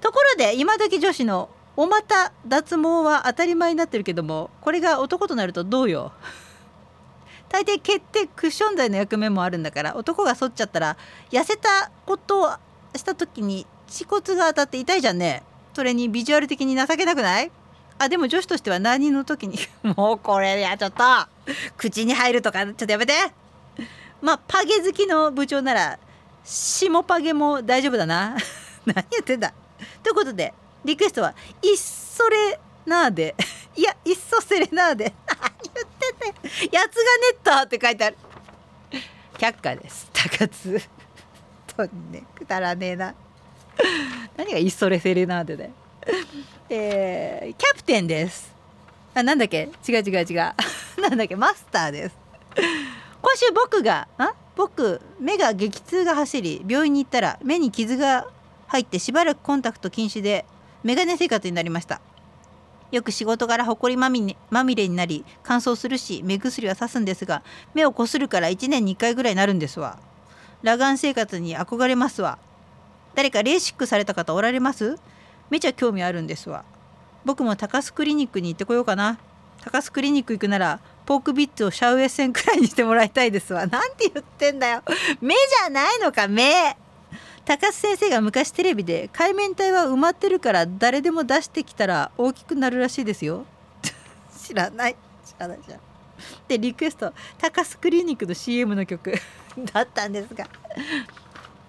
[0.00, 3.78] ところで今時女子のお股脱毛は当たり前に。
[3.78, 6.12] なってるけどもこれが男となるとどうよ
[7.48, 10.96] 大抵毛ってクッション材の役目もあるんだから男が剃っちゃったら
[11.30, 12.50] 痩せたことを
[12.94, 13.66] した時に。
[13.92, 15.42] 恥骨が当たって痛いじゃんね
[15.74, 17.50] それにビジュアル的に情けなくない？
[17.98, 19.58] あでも女子としては何の時に？
[19.96, 21.04] もうこれやちょっと。
[21.76, 23.14] 口に入るとかちょっとやめて。
[24.20, 25.98] まあパゲ好きの部長なら
[26.44, 28.36] 下パゲも大丈夫だな。
[28.86, 29.52] 何言ってんだ。
[30.02, 30.54] ということで
[30.84, 33.34] リクエストは「いっそれなーで」
[33.76, 35.38] いや「いっそセレナーで」何
[35.74, 36.32] 言って
[36.68, 38.16] て「やつがネッター」って書いてある。
[39.38, 40.08] 却下です。
[40.12, 40.80] 高津。
[41.76, 43.14] とんねくだらねえな。
[44.36, 45.70] 何がイッソレセレナーデで。
[46.68, 48.52] えー、キャプテンです。
[49.14, 49.68] あ、なんだっけ？
[49.88, 50.36] 違う違う違う。
[51.00, 51.36] なんだっけ？
[51.36, 52.16] マスターです。
[53.20, 54.34] 今週僕が、あ？
[54.56, 58.26] 僕、目が激痛が走り、病院に行ったら目に傷が
[58.68, 60.44] 入ってしばらくコンタクト禁止で、
[60.82, 62.00] メガネ生活になりました。
[62.90, 67.42] よく仕事柄ほこりまみまみれになり乾燥するし目薬はさすんですが
[67.72, 69.98] 目をこするから1年に1回ぐらいになるんですわ
[70.60, 72.38] 裸眼生活に憧れますわ
[73.14, 74.96] 誰かレーシックされた方おられます？
[75.50, 76.64] めちゃ興味あるんですわ。
[77.24, 79.18] 僕も高須クリニックに行ってこようかな。
[79.62, 83.66] 高須クリニック行くならポークビッツをシャウエッセンくらいにしてもらいたいですわ。
[83.66, 84.82] なんて言ってんだよ。
[85.20, 86.76] 目じゃないのか目。
[87.44, 93.44] 高須先生が昔テレビで海面体は埋まってるから誰でも出してきたら大きくなるらしいですよ。
[94.40, 94.96] 知らない。
[95.24, 95.80] 知らないじゃん。
[96.48, 97.12] でリクエスト。
[97.38, 99.12] 高須クリニックの CM の曲。
[99.72, 100.46] だったんですが。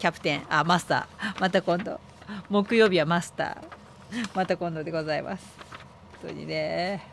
[0.03, 1.39] キャプテンあマスター。
[1.39, 1.97] また今度。
[2.49, 4.27] 木曜日はマスター。
[4.35, 5.45] また今度でございます。
[6.21, 7.07] 本当にね。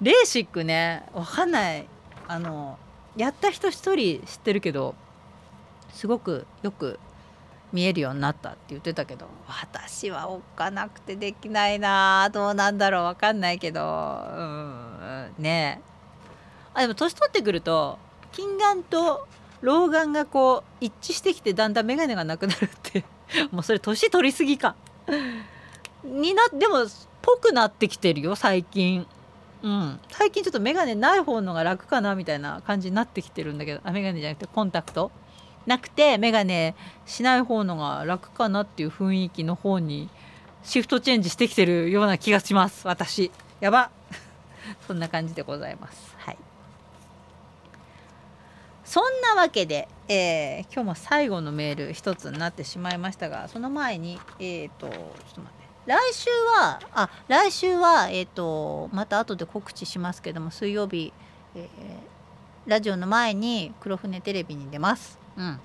[0.00, 1.88] レーシックねわかんない。
[2.28, 2.78] あの
[3.16, 4.94] やった人一人知ってるけど
[5.92, 7.00] すごくよく
[7.72, 13.02] 見えるようになったって言ってたけど私はおっかなくてできないなどうなんだろう。
[13.02, 13.82] わかんないけど。
[13.82, 15.82] うんね。
[16.72, 17.98] あでも年取ってくると
[18.30, 19.26] 近眼と
[19.62, 23.04] 老眼がこう一致してきてだんだん眼鏡がなくなるって。
[23.52, 24.74] もうそれ年取りすぎか。
[26.04, 26.86] になでも
[27.22, 29.06] ぽくなってきてるよ最近。
[29.62, 30.00] うん。
[30.10, 33.80] 最近ちょっと眼鏡ない方のが楽かなみたいな感じになってきてるんだけど。
[33.84, 35.10] あ眼鏡じゃなくてコンタクト。
[35.66, 36.74] なくて眼鏡
[37.06, 40.08] しない方のが楽かなっていう雰囲気の方に
[40.62, 42.88] シフトチェンジしてきてるような気がします。
[42.88, 43.30] 私。
[43.60, 43.90] やば。
[44.86, 46.14] そんな感じでございます。
[46.18, 46.38] はい。
[48.90, 56.28] そんなわけで、えー、今日も最後のメール一つになってしまいましたがその前にえっ、ー、とちょっと待って来週
[56.58, 61.12] はあ来週はえっ、ー、とまた後で告知しますけども水曜日、
[61.54, 61.68] え
[62.66, 65.20] ラジオの前に黒船テレビに出ます。
[65.36, 65.60] うん、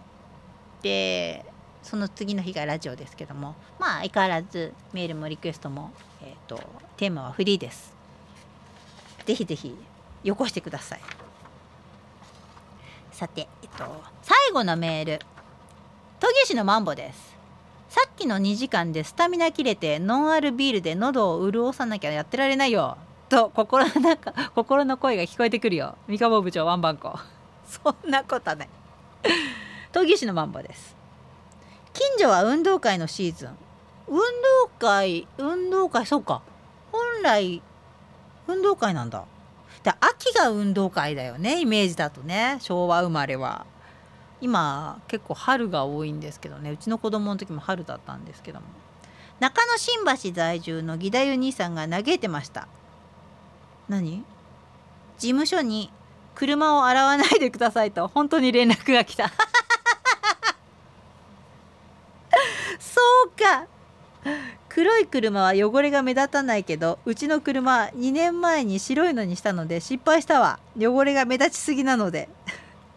[0.84, 1.44] で
[1.82, 6.62] その次の日がラジオですけどもまあ相変わらずメールもリクエストも、えーと
[6.98, 7.92] テーマはフリーです。
[9.26, 9.76] ぜひぜひ
[10.24, 11.25] よこしてください。
[13.16, 13.86] さて、えっと、
[14.24, 15.20] 最後のメール。
[16.20, 17.34] 研ぎ師のマンボです。
[17.88, 22.98] さっきの2時間でスタミナ切れてノンアルビールで喉を潤さなきゃやってられないよ。
[23.30, 25.96] と心の中心の声が聞こえてくるよ。
[26.10, 27.18] 三河部長ワンバンコ。
[27.66, 28.70] そんなことない。
[29.94, 30.98] 研ぎ師のマンボです。
[31.94, 33.58] 近所は運動会のシーズン。
[34.10, 34.24] 運動
[34.78, 36.42] 会運動会そうか。
[36.92, 37.62] 本来
[38.50, 39.24] 運動会なんだ。
[39.86, 43.66] で秋が運動会だよねイメージだとね昭和生まれは。
[44.42, 48.66] 今結構春が多いんですけどねうちの子供の時も春だったんですけども。
[49.40, 52.68] 中野新橋在住の義太夫兄さんが嘆いてました。
[53.88, 54.24] 何？
[55.20, 55.92] 事務所に
[56.34, 59.30] 車を洗わないでくださいと本当に連絡が来た。
[62.80, 63.68] そうか。
[64.76, 70.60] 黒い車は汚れが目立たないけどうちの車2年前に白いのにしたので失敗したわ。
[70.78, 72.28] 汚れが目立ちすぎなので。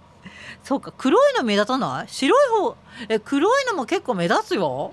[0.64, 2.09] そうか黒いの目立たない？
[2.09, 2.76] 白い方
[3.09, 4.93] え黒いのも結構目立つよ。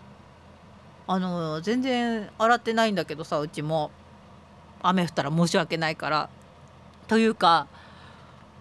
[1.07, 3.89] あの全然洗ってないんだけどさうちも。
[4.83, 6.29] 雨降ったら申し訳ないから。
[7.07, 7.65] というか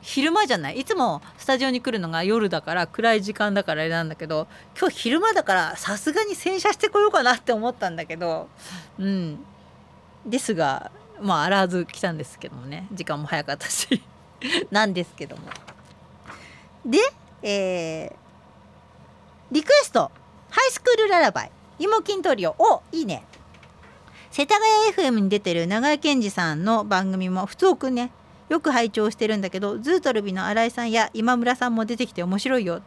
[0.04, 0.78] 昼間じゃない。
[0.80, 4.46] いつもスタジオに来るのが夜だから暗い時間だからあれなんだけど
[4.78, 8.48] 今日昼間だからさすがに洗車してこようかなって思ったんだけど
[8.98, 9.38] うん。
[10.26, 10.92] ですが
[11.22, 12.86] まあ洗わず来たんですけどもね。
[12.92, 14.02] 時間も早かったし。
[14.70, 15.42] なんですけども。
[16.84, 16.98] で
[17.42, 18.16] えー、
[19.52, 20.10] リクエスト。
[20.50, 21.50] ハイスクールララバイ。
[21.78, 22.54] 芋筋トリオ。
[22.58, 23.24] おいいね。
[24.30, 28.10] 世田谷 FM に出てる長井健二さんの番組も普通くね。
[28.48, 32.82] よく拝聴してるんだけどズートルビの新井さんや今村さんも出てきて面白いよ。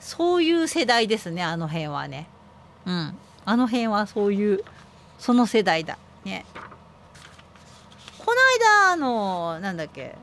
[0.00, 2.28] そういう世代ですねあの辺はね。
[2.86, 3.16] うん。
[3.44, 4.64] あの辺はそういう
[5.18, 5.98] その世代だ。
[6.24, 6.44] ね。
[8.18, 8.40] この
[8.86, 10.14] 間あのなんだっけ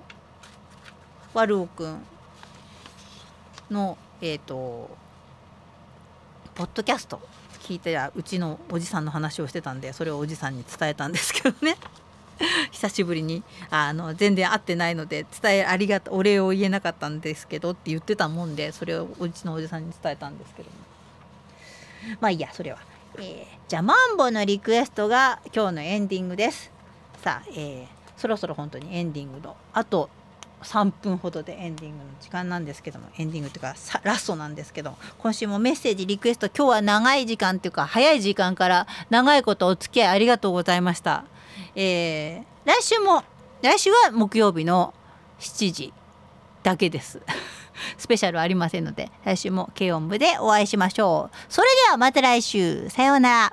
[1.34, 2.02] ワルオくん
[3.72, 4.96] のえっ、ー、と
[6.54, 7.20] ポッドキャスト
[7.62, 11.76] 聞いてうちのおじさんの話をしてたんでそれをおじさんに伝えたんですけどね。
[12.72, 20.76] 久しぶりにあの全然会ってないので伝えありがとお礼を言えなかったんですけどって言ってたもんでそれをうちのおじさんに伝えたんですけども。
[22.20, 22.78] まあいいやそれは、
[23.18, 26.72] えー、じゃあマンボのリクエストが今日のエンディングです。
[27.24, 30.10] さあ、えー、そろそろ本当にエンディングのあと
[30.62, 41.26] 3分ほどでエンディングの時間なんですけどもエンディングというかラストなんですけど今週もメッセージリクエスト今日は長い時間っていうか早い時間から長いことお付き合いありがとうございました。
[41.76, 43.24] えー、来週も
[43.62, 44.94] 来週は木曜日の
[45.40, 45.94] 7時
[46.64, 47.22] だけです。
[47.98, 51.36] スペシャルありませんので来週も軽音部でお会いしましょう。
[51.50, 53.36] それではまた来週さようなら。